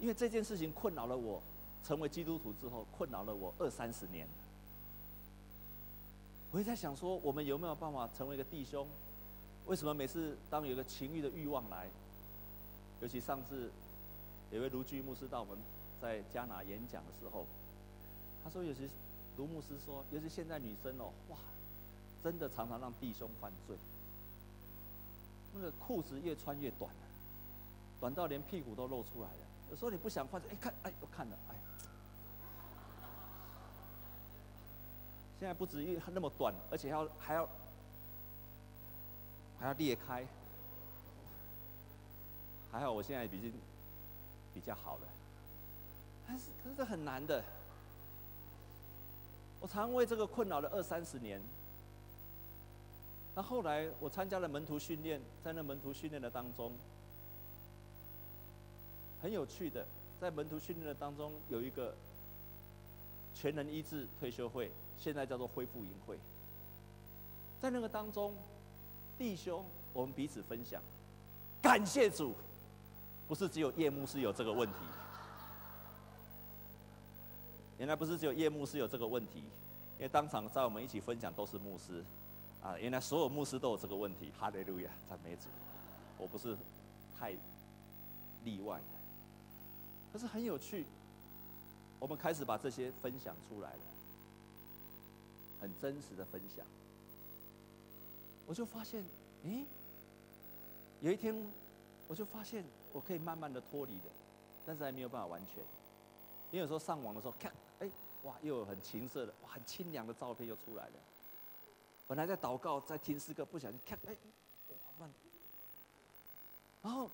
[0.00, 1.42] 因为这件事情困扰了我，
[1.84, 4.26] 成为基督徒之后困扰了我二三十年。
[6.50, 8.86] 我也在想说，我们有没有办法成为一个弟兄？
[9.66, 11.88] 为什么每次当有个情欲的欲望来，
[13.00, 13.70] 尤其上次
[14.50, 15.56] 有位卢居牧师到我们
[16.00, 17.46] 在加拿演讲的时候，
[18.42, 18.88] 他说有些
[19.36, 21.36] 卢牧师说，尤其现在女生哦，哇，
[22.24, 23.76] 真的常常让弟兄犯罪。
[25.54, 27.02] 那个裤子越穿越短了，
[28.00, 29.49] 短到连屁股都露出来了。
[29.70, 31.54] 有时候你不想换，哎，看，哎，我看了，哎。
[35.38, 37.48] 现在不止一那么短，而且要还要
[39.58, 40.26] 还要裂开。
[42.70, 43.52] 还好我现在已经
[44.54, 45.08] 比较好了，
[46.26, 47.42] 但是可是很难的。
[49.60, 51.40] 我常为这个困扰了二三十年。
[53.34, 56.72] 那后来我参加了门徒训练，在那门徒训练的当中，
[59.22, 59.86] 很有趣的，
[60.20, 61.94] 在门徒训练的当中有一个
[63.34, 64.70] 全能医治退休会。
[64.98, 66.18] 现在叫做恢复营会，
[67.58, 68.34] 在那个当中，
[69.16, 70.82] 弟兄，我们彼此分享，
[71.62, 72.34] 感谢主，
[73.26, 74.74] 不是只有夜牧师有这个问题，
[77.80, 79.38] 原来不是只有夜牧师有这个问题，
[79.96, 82.04] 因为当场在我们一起分享都是牧师，
[82.62, 85.48] 啊，原来所有牧师都有这个问题，哈利路亚，赞美主，
[86.18, 86.54] 我不是
[87.18, 87.34] 太
[88.44, 88.78] 例外，
[90.12, 90.86] 可是很有趣，
[91.98, 93.80] 我们开始把这些分享出来了。
[95.60, 96.64] 很真实的分享，
[98.46, 99.04] 我就发现，
[99.44, 99.66] 咦，
[101.00, 101.36] 有一天，
[102.08, 104.06] 我就发现我可以慢慢的脱离的，
[104.64, 105.62] 但是还没有办法完全，
[106.50, 107.90] 因为有时候上网的时候看，哎，
[108.22, 110.94] 哇，又有很情色的，哇，很清凉的照片又出来了。
[112.08, 114.16] 本来在祷告，在听诗歌，不小心看，哎，
[114.68, 115.12] 哇，慢。
[116.80, 117.10] 然后，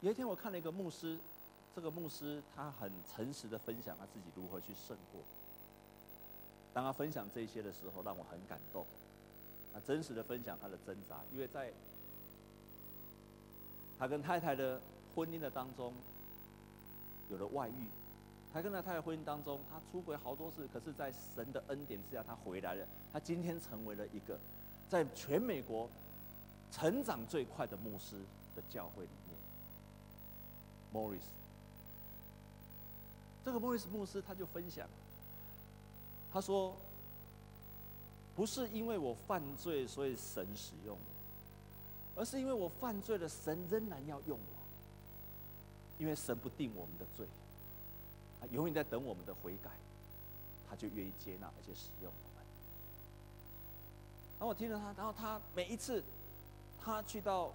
[0.00, 1.16] 有一天我看了一个牧师，
[1.74, 5.20] 这个牧师他很诚实的分享他自己如何去胜过。
[6.72, 8.86] 当他分享这些的时候，让我很感动。
[9.72, 11.72] 他真实的分享他的挣扎，因为在
[13.98, 14.80] 他跟太太的
[15.14, 15.92] 婚姻的当中
[17.28, 17.88] 有了外遇，
[18.52, 22.86] 他跟他太太婚姻当中，他出轨好多次，可是，在神的恩典之下，他回来了。
[23.12, 24.38] 他今天成为了一个
[24.88, 25.90] 在全美国
[26.70, 28.20] 成长最快的牧师
[28.54, 29.36] 的教会里面。
[30.92, 31.24] Morris，
[33.44, 34.88] 这个 Morris 牧师他就分享。
[36.32, 36.74] 他说
[38.34, 44.54] ：“不是因为我犯罪，所以神使用我，而是因为我犯罪了，神仍然要用我。
[45.96, 47.24] 因为神不定我们的罪，
[48.40, 49.70] 他永远在等我们的悔改，
[50.68, 52.44] 他就愿意接纳而且使用我们。
[54.38, 56.02] 然后我听了他，然后他每一次
[56.82, 57.52] 他去到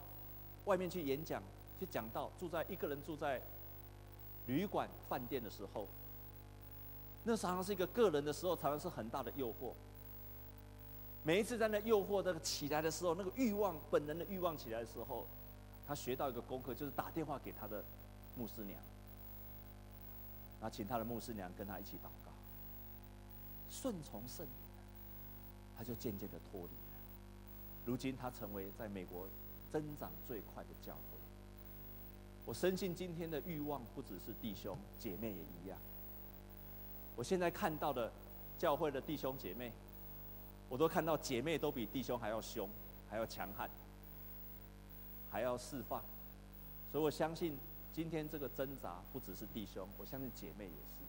[0.63, 1.43] 外面去演讲，
[1.81, 3.41] 去讲道，住在一个人住在
[4.49, 5.87] 旅馆饭店的时候。”
[7.23, 9.73] 那常常是一个个人的时候，常常是很大的诱惑。
[11.21, 15.27] 每一次在那诱惑那个起来的时候，那个欲望本能的欲望起来的时候，
[15.85, 17.83] 他学到一个功课，就是打电话给他的
[18.35, 18.81] 牧师娘，
[20.61, 22.31] 然后请他的牧师娘跟他一起祷告，
[23.69, 24.51] 顺从圣灵，
[25.77, 26.97] 他就渐渐的脱离了。
[27.85, 29.27] 如今他成为在美国
[29.71, 31.18] 增长最快的教会。
[32.49, 35.77] 我深信今天的欲望不只是弟兄姐妹也一样。
[37.15, 38.11] 我现在看到的
[38.57, 39.71] 教会的弟兄姐妹，
[40.67, 42.67] 我都看到姐妹都比弟兄还要凶，
[43.07, 43.69] 还要强悍，
[45.29, 46.03] 还要释放。
[46.91, 47.55] 所以我相信
[47.93, 51.05] 今天这个挣扎不只是弟兄，我相信姐妹也是。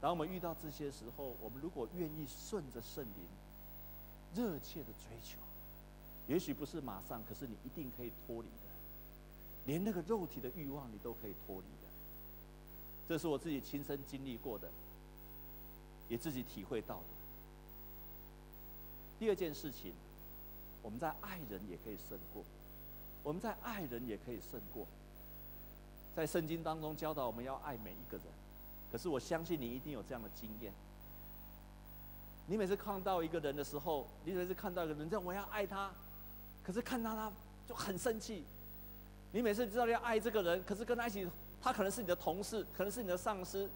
[0.00, 3.28] 当我们遇到这些时候，我们如果愿意顺着圣灵，
[4.34, 5.36] 热切的追求，
[6.26, 8.48] 也许不是马上，可是你一定可以脱离，
[9.66, 11.88] 连那个肉体的欲望你都可以脱离的。
[13.08, 14.70] 这是我自己亲身经历过的。
[16.08, 17.04] 也自己体会到的。
[19.18, 19.94] 第二件事情，
[20.82, 22.44] 我们在爱人也可以胜过，
[23.22, 24.86] 我们在爱人也可以胜过。
[26.14, 28.26] 在圣经当中教导我们要爱每一个人，
[28.90, 30.70] 可是我相信你一定有这样的经验。
[32.46, 35.94] 你每次看到一个人的时候，你每次看到一个人，这样我要爱他，
[36.62, 37.32] 可是看到他
[37.66, 38.44] 就很生气。
[39.32, 41.26] 你每次知道要爱这个人，可是跟他一起，
[41.60, 43.68] 他可能是你的同事，可能是你的上司。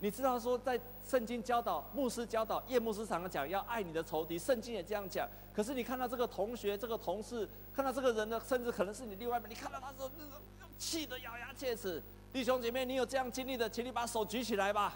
[0.00, 0.78] 你知道说，在
[1.08, 5.28] 圣经教导、牧师教导、夜牧师常常讲要爱你的仇敌，圣经也这样讲。
[5.54, 10.40] 可是你看到这个同学、这个同事，看到这个人呢，甚至可能是你另外一半，你看到他时候那种
[10.78, 12.02] 气得咬牙切齿。
[12.32, 14.94] 弟兄姐妹，你有这样经历的，请你把手举起来吧。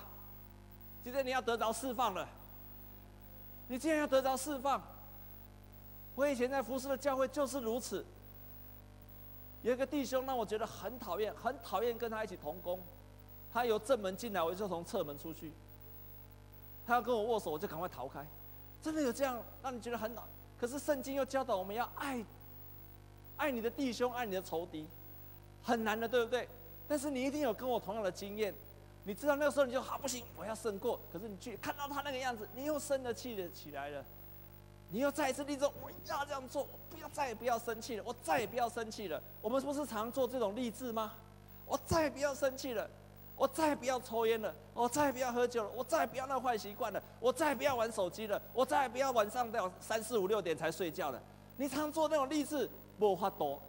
[1.04, 2.28] 今天你要得着释放了，
[3.68, 4.82] 你今天要得着释放。
[6.16, 8.04] 我以前在服侍的教会就是如此。
[9.66, 12.78] 有一个弟兄让我觉得很讨厌，很讨厌跟他一起同工。
[13.52, 15.50] 他由正门进来，我就从侧门出去。
[16.86, 18.24] 他要跟我握手，我就赶快逃开。
[18.80, 20.22] 真的有这样让你觉得很恼？
[20.56, 22.24] 可是圣经又教导我们要爱，
[23.36, 24.86] 爱你的弟兄，爱你的仇敌，
[25.64, 26.48] 很难的，对不对？
[26.86, 28.54] 但是你一定有跟我同样的经验。
[29.02, 31.00] 你知道那个时候你就好不行，我要胜过。
[31.12, 34.04] 可是你去看到他那个样子，你又生了气的起来了。
[34.90, 39.20] 你又再一次立志，我一定要这样做，我不要再也不要生气了，我再也不要生气了。
[39.42, 41.12] 我们不是常做这种励志吗？
[41.66, 42.88] 我再也不要生气了，
[43.34, 51.20] 我再也不要抽烟了，我再也不要喝酒了，我再也不要那坏习惯了，我再也不要玩手机了，我再也不要晚上到三四五六点才睡觉了。
[51.56, 53.60] 你常做那种励志，莫话多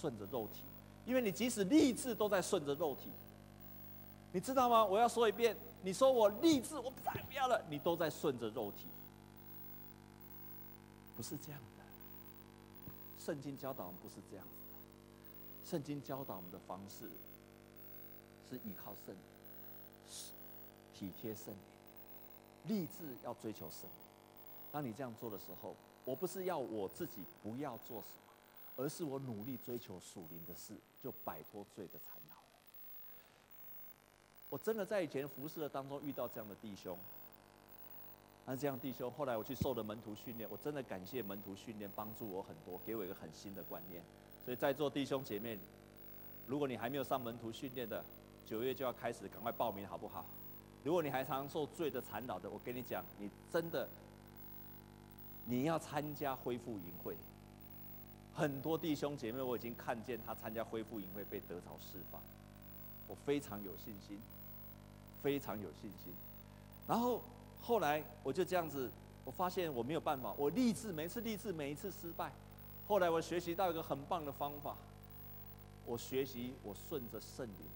[0.00, 0.60] 顺着肉体，
[1.04, 3.10] 因为你即使励志都在顺着肉体。
[4.32, 4.84] 你知道吗？
[4.84, 8.86] 我要说一遍，你说我励志，我再也不要了，你都在顺着肉体。
[11.20, 11.84] 不是这样的，
[13.22, 15.68] 圣经教导我们不是这样子的。
[15.70, 17.10] 圣经教导我们的方式
[18.48, 19.20] 是依靠圣灵，
[20.94, 21.52] 体贴圣
[22.64, 23.90] 灵，立志要追求圣灵。
[24.72, 28.32] 当你这样做的时候，我不是要我自己不要做什么，
[28.76, 32.36] 而是我努力追求属灵的事，就摆脱罪的缠绕。
[34.48, 36.98] 我真的在以前服侍的当中遇到这样的弟兄。
[38.50, 44.02] 那这样，弟兄，后来我去受了门徒训练，我真的感谢门徒训练帮助我很多，给我一个很新的观念。
[44.44, 45.56] 所以在座弟兄姐妹，
[46.48, 48.04] 如果你还没有上门徒训练的，
[48.44, 50.26] 九月就要开始，赶快报名好不好？
[50.82, 53.88] 如果你还常受罪的缠绕的，我跟你讲，你真的
[55.44, 57.16] 你要参加恢复营会。
[58.34, 62.20] 很多弟兄姐妹，我已经看见他参加恢复营会被得着释放，
[63.06, 64.20] 我非常有信心，
[65.22, 66.12] 非常有信心。
[66.88, 67.22] 然后。
[67.62, 68.90] 后来我就这样子，
[69.24, 72.32] 我发现我没有办法，我立志，每次立志，每一次失败。
[72.88, 74.76] 后来我学习到一个很棒的方法，
[75.86, 77.66] 我学习我顺着圣灵。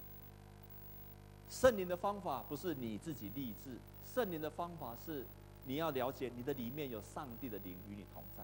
[1.50, 3.76] 圣灵的方法不是你自己立志，
[4.12, 5.24] 圣灵的方法是
[5.66, 8.42] 你要了解你的里面有上帝的灵与你同在。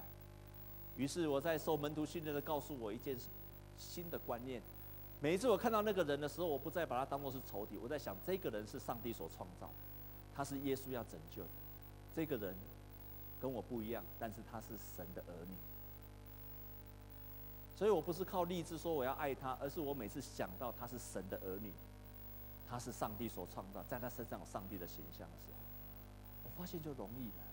[0.97, 3.17] 于是我在受门徒训练的告诉我一件
[3.79, 4.63] 新的观念，
[5.21, 9.69] 每一次我看到那个人的时候，我不再把他当作是仇敌，我在想这个人是上帝所创造。
[10.35, 11.49] 他是耶稣要拯救的，
[12.15, 12.55] 这个人
[13.41, 15.55] 跟我不一样，但是他是神的儿女，
[17.77, 21.73] 所以我不是靠励志说我要爱他，而是我每次想到他是神的儿女，
[22.69, 25.59] 他是上帝所创造，在他身上有上帝的形象的时候，
[26.45, 27.45] 我发现就容易了。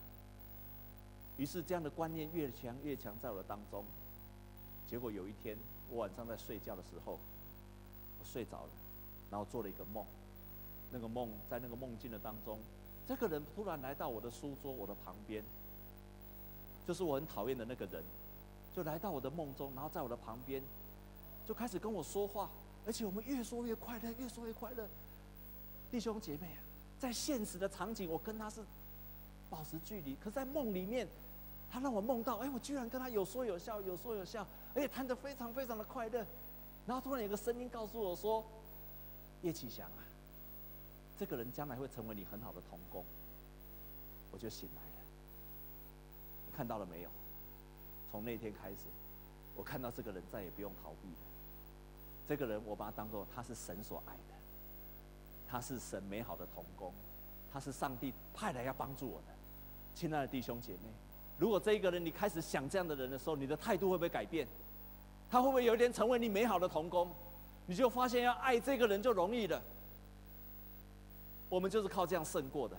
[1.38, 3.86] 于是这样的观念越强越强在我的当中，
[4.90, 5.58] 结果有一天
[5.90, 7.20] 我晚上在睡觉的时候，
[8.20, 8.70] 我睡着了，
[9.30, 10.04] 然后做了一个梦，
[10.92, 12.60] 那个梦在那个梦境的当中。
[13.08, 15.44] 这个人突然来到我的书桌，我的旁边，
[16.86, 18.04] 就是我很讨厌的那个人，
[18.76, 20.62] 就来到我的梦中，然后在我的旁边，
[21.48, 22.50] 就开始跟我说话，
[22.86, 24.88] 而且我们越说越快乐，越说越快乐。
[25.90, 26.60] 弟兄姐妹啊，
[27.00, 28.62] 在现实的场景，我跟他是
[29.50, 31.08] 保持距离，可在梦里面，
[31.72, 34.46] 他让我梦到，哎，我居然跟他有说有笑，有说有笑，
[34.76, 36.26] 而且谈得非常非常的快乐。
[36.86, 38.44] 然后突然有个声音告诉我说
[39.44, 40.04] ：“叶启祥啊。”
[41.20, 43.04] 这个人将来会成为你很好的同工，
[44.32, 45.06] 我就醒来了。
[46.46, 47.10] 你看到了没有？
[48.12, 48.78] 从那天开始，
[49.56, 51.18] 我看到这个人再也不用逃避了。
[52.28, 54.34] 这个人，我把他当做他是神所爱的，
[55.50, 56.94] 他是神美好的童工，
[57.52, 59.34] 他是上帝派来要帮助我的。
[59.96, 60.90] 亲爱的弟兄姐妹，
[61.38, 64.48] 如果这一个人你开始想这样的人的时候，你的态度会不会改变？
[65.30, 67.10] 他会不会有一天成为你美好的童工？
[67.66, 69.62] 你就发现要爱这个人就容易了。
[71.50, 72.78] 我们就是靠这样胜过的。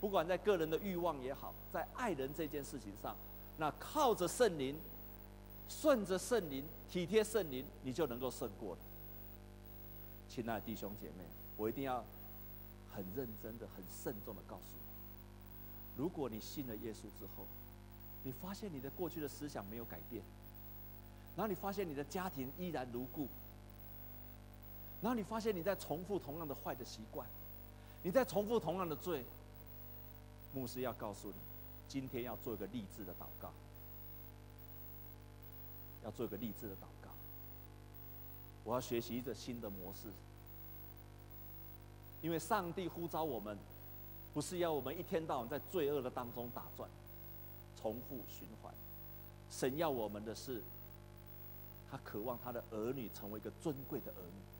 [0.00, 3.16] 不管在个人的欲望也好，在爱人这件事情上，
[3.56, 4.78] 那靠着圣灵，
[5.68, 8.78] 顺着圣灵，体贴圣灵，你就能够胜过了。
[10.28, 11.24] 亲爱的弟兄姐妹，
[11.56, 12.04] 我一定要
[12.94, 17.46] 很认真的、很慎重的告诉你：如果你信了耶稣之后，
[18.24, 20.22] 你发现你的过去的思想没有改变，
[21.36, 23.28] 然后你发现你的家庭依然如故，
[25.00, 27.26] 然后你发现你在重复同样的坏的习惯。
[28.04, 29.24] 你在重复同样的罪，
[30.52, 31.34] 牧师要告诉你，
[31.88, 33.50] 今天要做一个励志的祷告，
[36.04, 37.08] 要做一个励志的祷告。
[38.62, 40.08] 我要学习一个新的模式，
[42.20, 43.56] 因为上帝呼召我们，
[44.34, 46.86] 不是要我们一天到晚在罪恶的当中打转，
[47.80, 48.70] 重复循环。
[49.50, 50.62] 神要我们的是，
[51.90, 54.53] 他渴望他的儿女成为一个尊贵的儿女。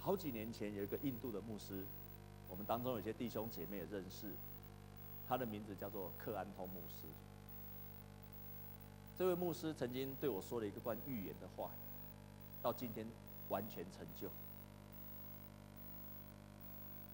[0.00, 1.84] 好几年前，有一个印度的牧师，
[2.48, 4.32] 我们当中有些弟兄姐妹也认识，
[5.28, 7.06] 他的名字叫做克安通牧师。
[9.18, 11.70] 这位牧师曾经对我说了一个关于预言的话，
[12.62, 13.06] 到今天
[13.48, 14.30] 完全成就。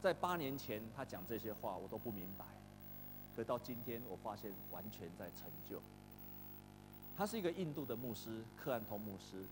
[0.03, 2.45] 在八年前他讲这些话，我都不明白，
[3.35, 5.80] 可到今天我发现完全在成就。
[7.16, 9.47] 他是一个印度的牧师，克安通牧师。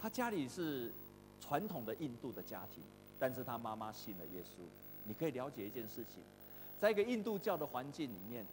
[0.00, 0.92] 他家里是
[1.40, 2.82] 传统的印度的家庭，
[3.18, 4.62] 但是他妈妈信了耶稣。
[5.04, 6.22] 你可以了解一件事情，
[6.78, 8.46] 在一个印度教的环境里面，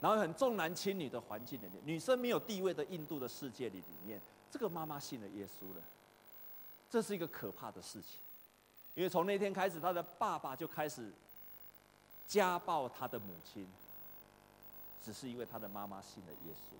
[0.00, 5.82] 然后很重男轻女的环境里面，女生没有地位的印度的世界里里面，这个妈妈信了耶稣了，
[6.88, 8.20] 这是一个可怕的事情，
[8.94, 11.12] 因为从那天开始，他的爸爸就开始
[12.26, 13.66] 家暴他的母亲，
[15.00, 16.74] 只是因为他的妈妈信了耶稣，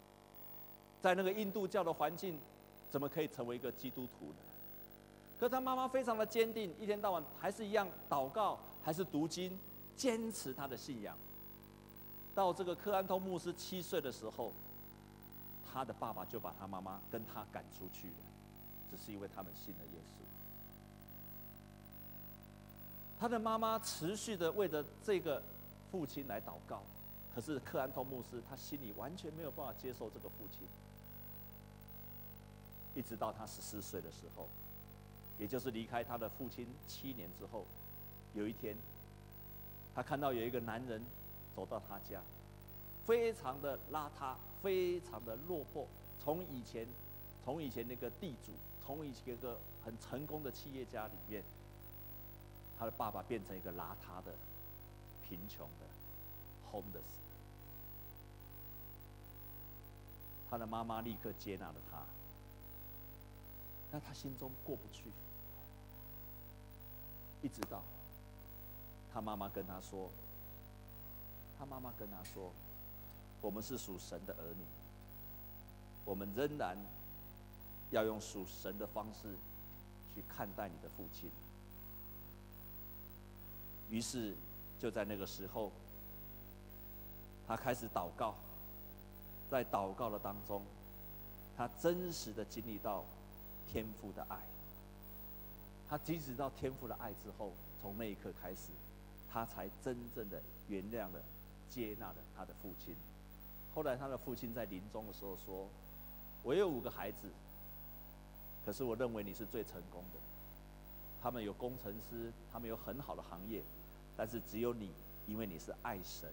[1.01, 2.39] 在那个印度教的环境，
[2.91, 4.37] 怎么可以成为一个基督徒呢？
[5.39, 9.59] 可他妈妈非常的坚定，一天到晚还是一样祷告，还是读经，
[9.97, 11.17] 坚持他的信仰。
[12.35, 14.53] 到这个克安通牧师七岁的时候，
[15.73, 18.15] 他的爸爸就把他妈妈跟他赶出去了，
[18.91, 20.21] 只是因为他们信了耶稣。
[23.19, 25.43] 他的妈妈持续的为着这个
[25.91, 26.83] 父亲来祷告，
[27.35, 30.67] 可是克安通牧师他心里完全没有办法接受这个父亲。
[33.01, 34.47] 一直到他十四岁的时候，
[35.39, 37.65] 也就是离开他的父亲七年之后，
[38.35, 38.77] 有一天，
[39.95, 41.03] 他看到有一个男人
[41.57, 42.21] 走到他家，
[43.07, 45.89] 非常的邋遢，非常的落魄。
[46.23, 46.87] 从以前，
[47.43, 48.53] 从以前那个地主，
[48.85, 51.43] 从以前一个很成功的企业家里面，
[52.79, 54.35] 他的爸爸变成一个邋遢的、
[55.27, 55.87] 贫穷的
[56.71, 57.01] homeless。
[60.51, 62.05] 他的妈妈立刻接纳了他。
[63.93, 65.11] 但他心中过不去，
[67.43, 67.83] 一直到
[69.13, 70.09] 他妈妈跟他说
[71.59, 72.53] ：“他妈妈跟他说，
[73.41, 74.65] 我们是属神的儿女，
[76.05, 76.79] 我们仍然
[77.91, 79.35] 要用属神的方式
[80.15, 81.29] 去看待你的父亲。”
[83.91, 84.37] 于是
[84.79, 85.73] 就在那个时候，
[87.45, 88.37] 他开始祷告，
[89.51, 90.63] 在祷告的当中，
[91.57, 93.05] 他真实的经历到。
[93.73, 94.37] 天父的爱，
[95.89, 98.71] 他即使到天父的爱之后，从那一刻开始，
[99.31, 101.23] 他才真正的原谅了、
[101.69, 102.97] 接纳了他的父亲。
[103.73, 105.69] 后来他的父亲在临终的时候说
[106.43, 107.29] ：“我有五个孩子，
[108.67, 110.19] 可是我认为你是最成功的。
[111.23, 113.63] 他们有工程师，他们有很好的行业，
[114.17, 114.91] 但是只有你，
[115.29, 116.29] 因为你是爱神，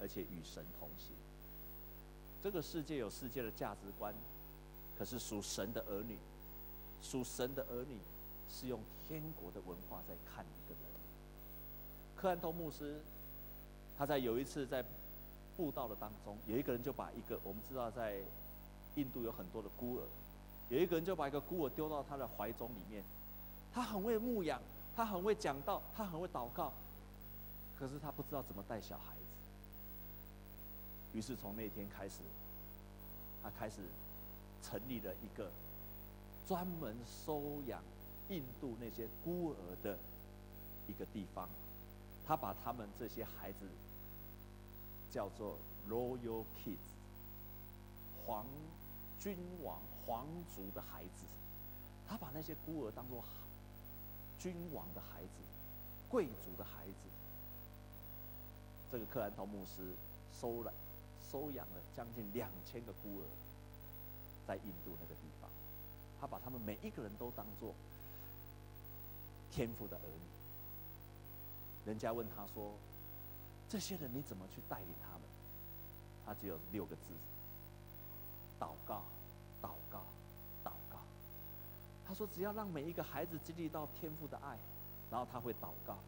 [0.00, 1.12] 而且与神同行。
[2.42, 4.14] 这个世界有世界的价值观，
[4.96, 6.16] 可是属神的儿女。”
[7.02, 7.98] 属神的儿女
[8.48, 10.90] 是用天国的文化在看一个人。
[12.16, 13.00] 克安托牧师，
[13.96, 14.84] 他在有一次在
[15.56, 18.18] 布道的当中，有一个人就把一个我们知道在
[18.96, 20.02] 印度有很多的孤儿，
[20.68, 23.02] 有一个人就把一个孤儿丢到他的怀中里面。
[23.72, 24.60] 他很会牧养，
[24.94, 26.72] 他很会讲道，他很会祷告，
[27.78, 29.22] 可是他不知道怎么带小孩子。
[31.12, 32.16] 于是从那天开始，
[33.42, 33.76] 他开始
[34.62, 35.50] 成立了一个。
[36.46, 37.82] 专门收养
[38.28, 39.98] 印度那些孤儿的
[40.88, 41.48] 一个地方，
[42.26, 43.68] 他把他们这些孩子
[45.10, 45.56] 叫做
[45.88, 46.78] Royal Kids，
[48.24, 48.46] 皇
[49.20, 51.24] 君王皇族的孩子，
[52.08, 53.22] 他把那些孤儿当做
[54.38, 55.42] 君王的孩子、
[56.08, 56.94] 贵族的孩子。
[58.90, 59.94] 这个克安通牧师
[60.40, 60.72] 收了
[61.30, 63.24] 收养了将近两千个孤儿，
[64.48, 65.29] 在印度那个地方。
[66.20, 67.74] 他把他们每一个人都当做
[69.50, 70.26] 天赋的儿女。
[71.86, 72.74] 人家问他说
[73.70, 75.22] ：“这些人你怎么去带领他们？”
[76.26, 77.14] 他只有六个字：
[78.60, 79.02] 祷告，
[79.62, 80.04] 祷告，
[80.62, 80.98] 祷告。
[82.06, 84.58] 他说：“只要让每一个孩子经历到天赋的爱，
[85.10, 85.98] 然后他会祷告，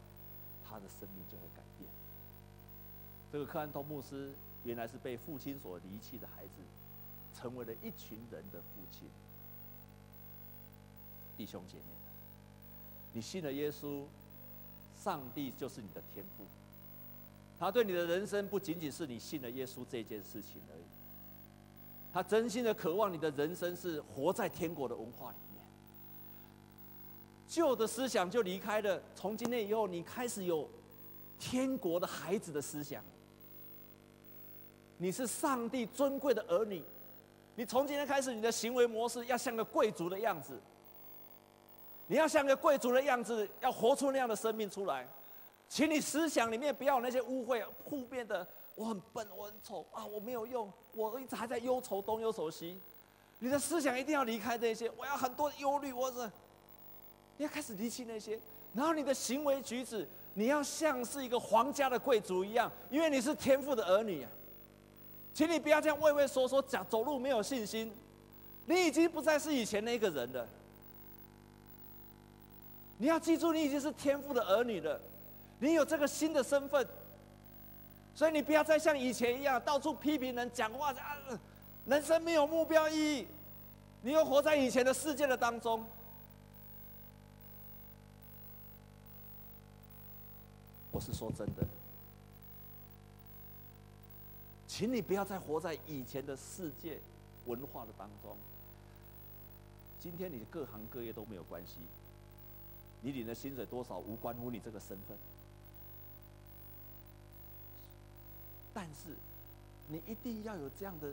[0.68, 1.90] 他的生命就会改变。”
[3.32, 6.62] 这个克安托牧师原来是被父亲所离弃的孩子，
[7.34, 9.08] 成为了一群人的父亲。
[11.36, 11.84] 弟兄姐妹，
[13.12, 14.04] 你信了耶稣，
[15.02, 16.44] 上帝就是你的天父。
[17.58, 20.82] 他对你的人生不仅仅是你信了耶稣这件事情而已，
[22.12, 25.64] 他真心的渴望你的人生是活在天国的文化里面。
[27.46, 30.68] 旧的思想就离开了，从今天以后，你开始有
[31.38, 33.04] 天国的孩子的思想。
[34.98, 36.82] 你是上帝尊贵的儿女，
[37.56, 40.60] 你从今天开始，你的行为模式要像个贵族的样子。
[42.12, 45.08] 你要像个贵族的样子，要活出那样的生命出来。
[45.66, 48.46] 请你思想里面不要有那些污秽、负面的。
[48.74, 52.78] 我很笨，我很丑啊，我没有用，我一直还在忧愁东忧愁西。
[53.38, 54.90] 你的思想一定要离开这些。
[54.94, 56.30] 我要很多忧虑，我是
[57.38, 58.38] 你要开始离弃那些。
[58.74, 64.28] 然后你的行为举止，你要像是一个皇家的贵族一样，因为你是天父的儿女啊。
[65.32, 67.90] 请你不要这样畏畏缩缩，讲走路没有信心。
[68.66, 70.46] 你已经不再是以前那个人了。
[73.02, 75.00] 你要记住，你已经是天父的儿女了。
[75.58, 76.86] 你有这个新的身份，
[78.14, 81.18] 所以你不要再像以前一样到处批评人、讲话啊，
[81.84, 83.26] 人生没有目标意义。
[84.02, 85.84] 你又活在以前的世界的当中。
[90.92, 91.66] 我是说真的。
[94.68, 97.00] 请你不要再活在以前的世界
[97.46, 98.36] 文化的当中。
[99.98, 101.78] 今天你各行各业都没有关系，
[103.02, 105.18] 你领的薪水多少无关乎你这个身份。
[108.72, 109.16] 但是，
[109.88, 111.12] 你一定要有这样的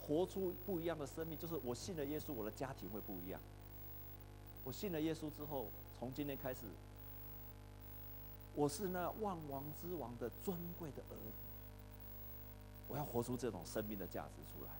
[0.00, 3.40] 活出不一样的生命，就是我信了耶稣，我的家庭会不一样。
[4.64, 6.60] 我信了耶稣之后，从今天开始，
[8.54, 11.32] 我是那万王之王的尊贵的儿子。
[12.88, 14.70] 我要活出这种生命的价值出来，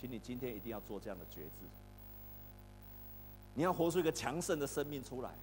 [0.00, 1.66] 请你今天一定要做这样的决志。
[3.58, 5.34] 你要活出一个强盛的生命出来，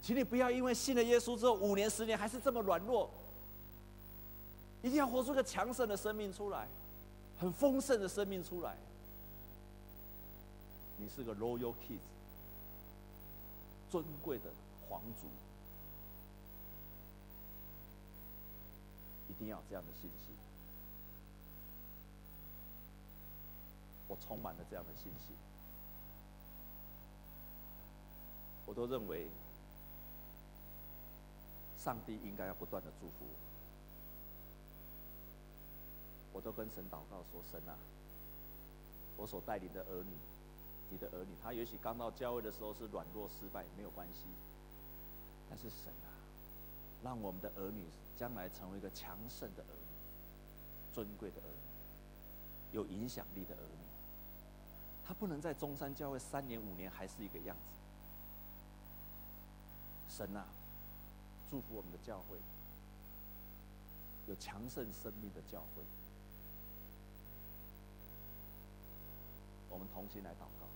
[0.00, 3.10] 请你不要因为信了耶稣之后五年十年还是这么软弱，
[4.80, 6.68] 一定要活出一个强盛的生命出来，
[7.40, 8.76] 很丰盛的生命出来。
[10.98, 11.98] 你是个 royal kids，
[13.90, 14.44] 尊贵的
[14.88, 15.26] 皇族。
[19.28, 20.36] 一定要有这样的信心，
[24.06, 25.34] 我充满了这样的信心，
[28.66, 29.26] 我都认为
[31.78, 33.24] 上帝应该要不断的祝福
[36.32, 37.78] 我，我都跟神祷告说：神啊，
[39.16, 40.12] 我所带领的儿女，
[40.90, 44.24] 你的儿女，他也许刚到教会的时候是软弱失败，没有关系，
[45.48, 46.12] 但是神啊，
[47.02, 47.84] 让我们的儿女。
[48.18, 51.58] 将来成为一个强盛的儿女，尊贵的儿女，
[52.72, 53.84] 有影响力的儿女。
[55.06, 57.76] 他不能在中山教会三年五年还是一个样子。
[60.08, 60.46] 神啊，
[61.50, 62.38] 祝福我们的教会，
[64.26, 65.82] 有强盛生命的教会。
[69.68, 70.66] 我们同心来祷告，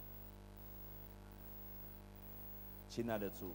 [2.91, 3.53] 亲爱的主。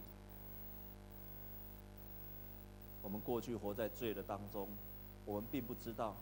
[3.02, 4.68] 我们过去活在罪的当中，
[5.24, 6.16] 我们并不知道。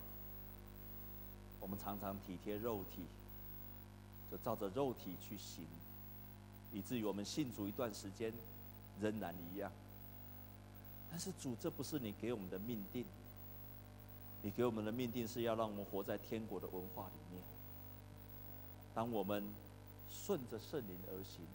[1.61, 3.07] 我们常常体贴肉体，
[4.30, 5.64] 就照着肉体去行，
[6.74, 8.30] 以至于我们信主一段时间，
[9.01, 9.70] 仍然一样。
[11.11, 13.05] 但是主，这不是你给我们的命定。
[14.42, 17.42] 你给我们的命定是要让我们活在天国的文化里面。
[18.95, 19.42] 当我们
[20.11, 21.47] 顺着圣灵而行，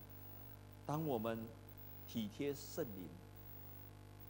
[0.86, 1.40] 当我们
[2.08, 3.08] 体贴圣灵。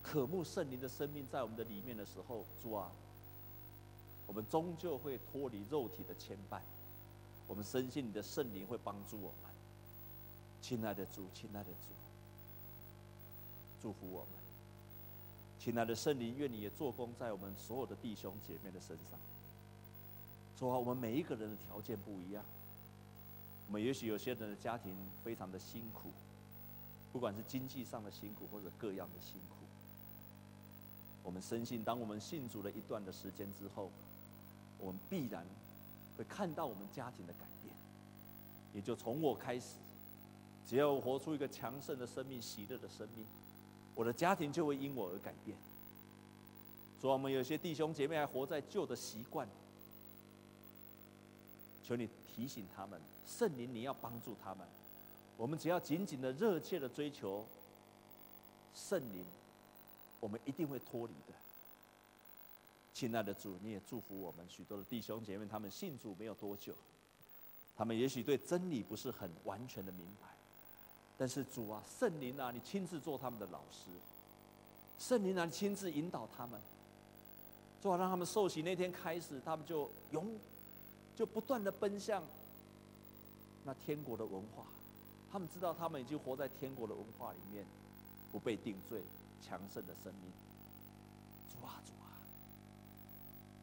[0.01, 2.89] 渴慕圣灵的生命在我们的里面的时候，主啊，
[4.26, 6.62] 我们终究会脱离肉体的牵绊。
[7.47, 9.51] 我们深信你的圣灵会帮助我们。
[10.62, 11.89] 亲爱的主，亲爱的主，
[13.82, 14.30] 祝福我们。
[15.59, 19.19] 亲爱的圣灵，愿你也做工在我们所有的弟兄姐妹的身上。
[20.57, 22.43] 主啊，我们每一个人的条件不一样。
[23.67, 26.09] 我们也许有些人的家庭非常的辛苦，
[27.13, 29.55] 不管是经济上的辛苦，或者各样的辛苦。
[31.23, 33.91] 我们深信，当我们信主了一段的时间之后，
[34.80, 35.45] 我们必然
[36.17, 37.75] 会看到我们家庭的改变。
[38.73, 39.75] 也就从我开始，
[40.65, 43.25] 只要我活出一个强盛的生命、喜乐的生命，
[44.00, 45.58] 我的家庭就会因我而改变。
[47.02, 49.45] 所以，我们有些弟兄姐妹还活在旧的习惯，
[51.84, 54.66] 求你提醒他们，圣灵你要帮助他们。
[55.36, 57.45] 我们只要紧紧的、热切的追求
[58.74, 59.26] 圣灵。
[60.22, 61.34] 我们一定会脱离的，
[62.93, 66.74] 亲爱的主，你也祝福我们许多的弟兄姐妹，他们信主没有多久，
[67.76, 70.28] 他们也许对真理不是很完全的明白，
[71.20, 73.89] 但是主啊，圣灵啊，你亲自做他们的老师，
[74.97, 76.59] 圣灵啊，你亲自引导他们，
[77.82, 80.39] 主啊，让他们受洗那天开始，他们就勇，
[81.15, 82.24] 就不断的奔向
[83.65, 84.65] 那天国的文化，
[85.30, 87.65] 他们知道他们已经活在天国的文化里面，
[88.32, 89.03] 不被定罪。
[89.41, 90.30] 强盛的生命，
[91.49, 92.11] 主啊主啊，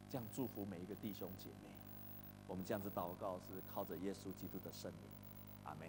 [0.09, 1.69] 这样祝福每一个弟兄姐妹。
[2.47, 5.01] 我们这样子祷告是靠着耶稣基督的圣名，
[5.65, 5.87] 阿门。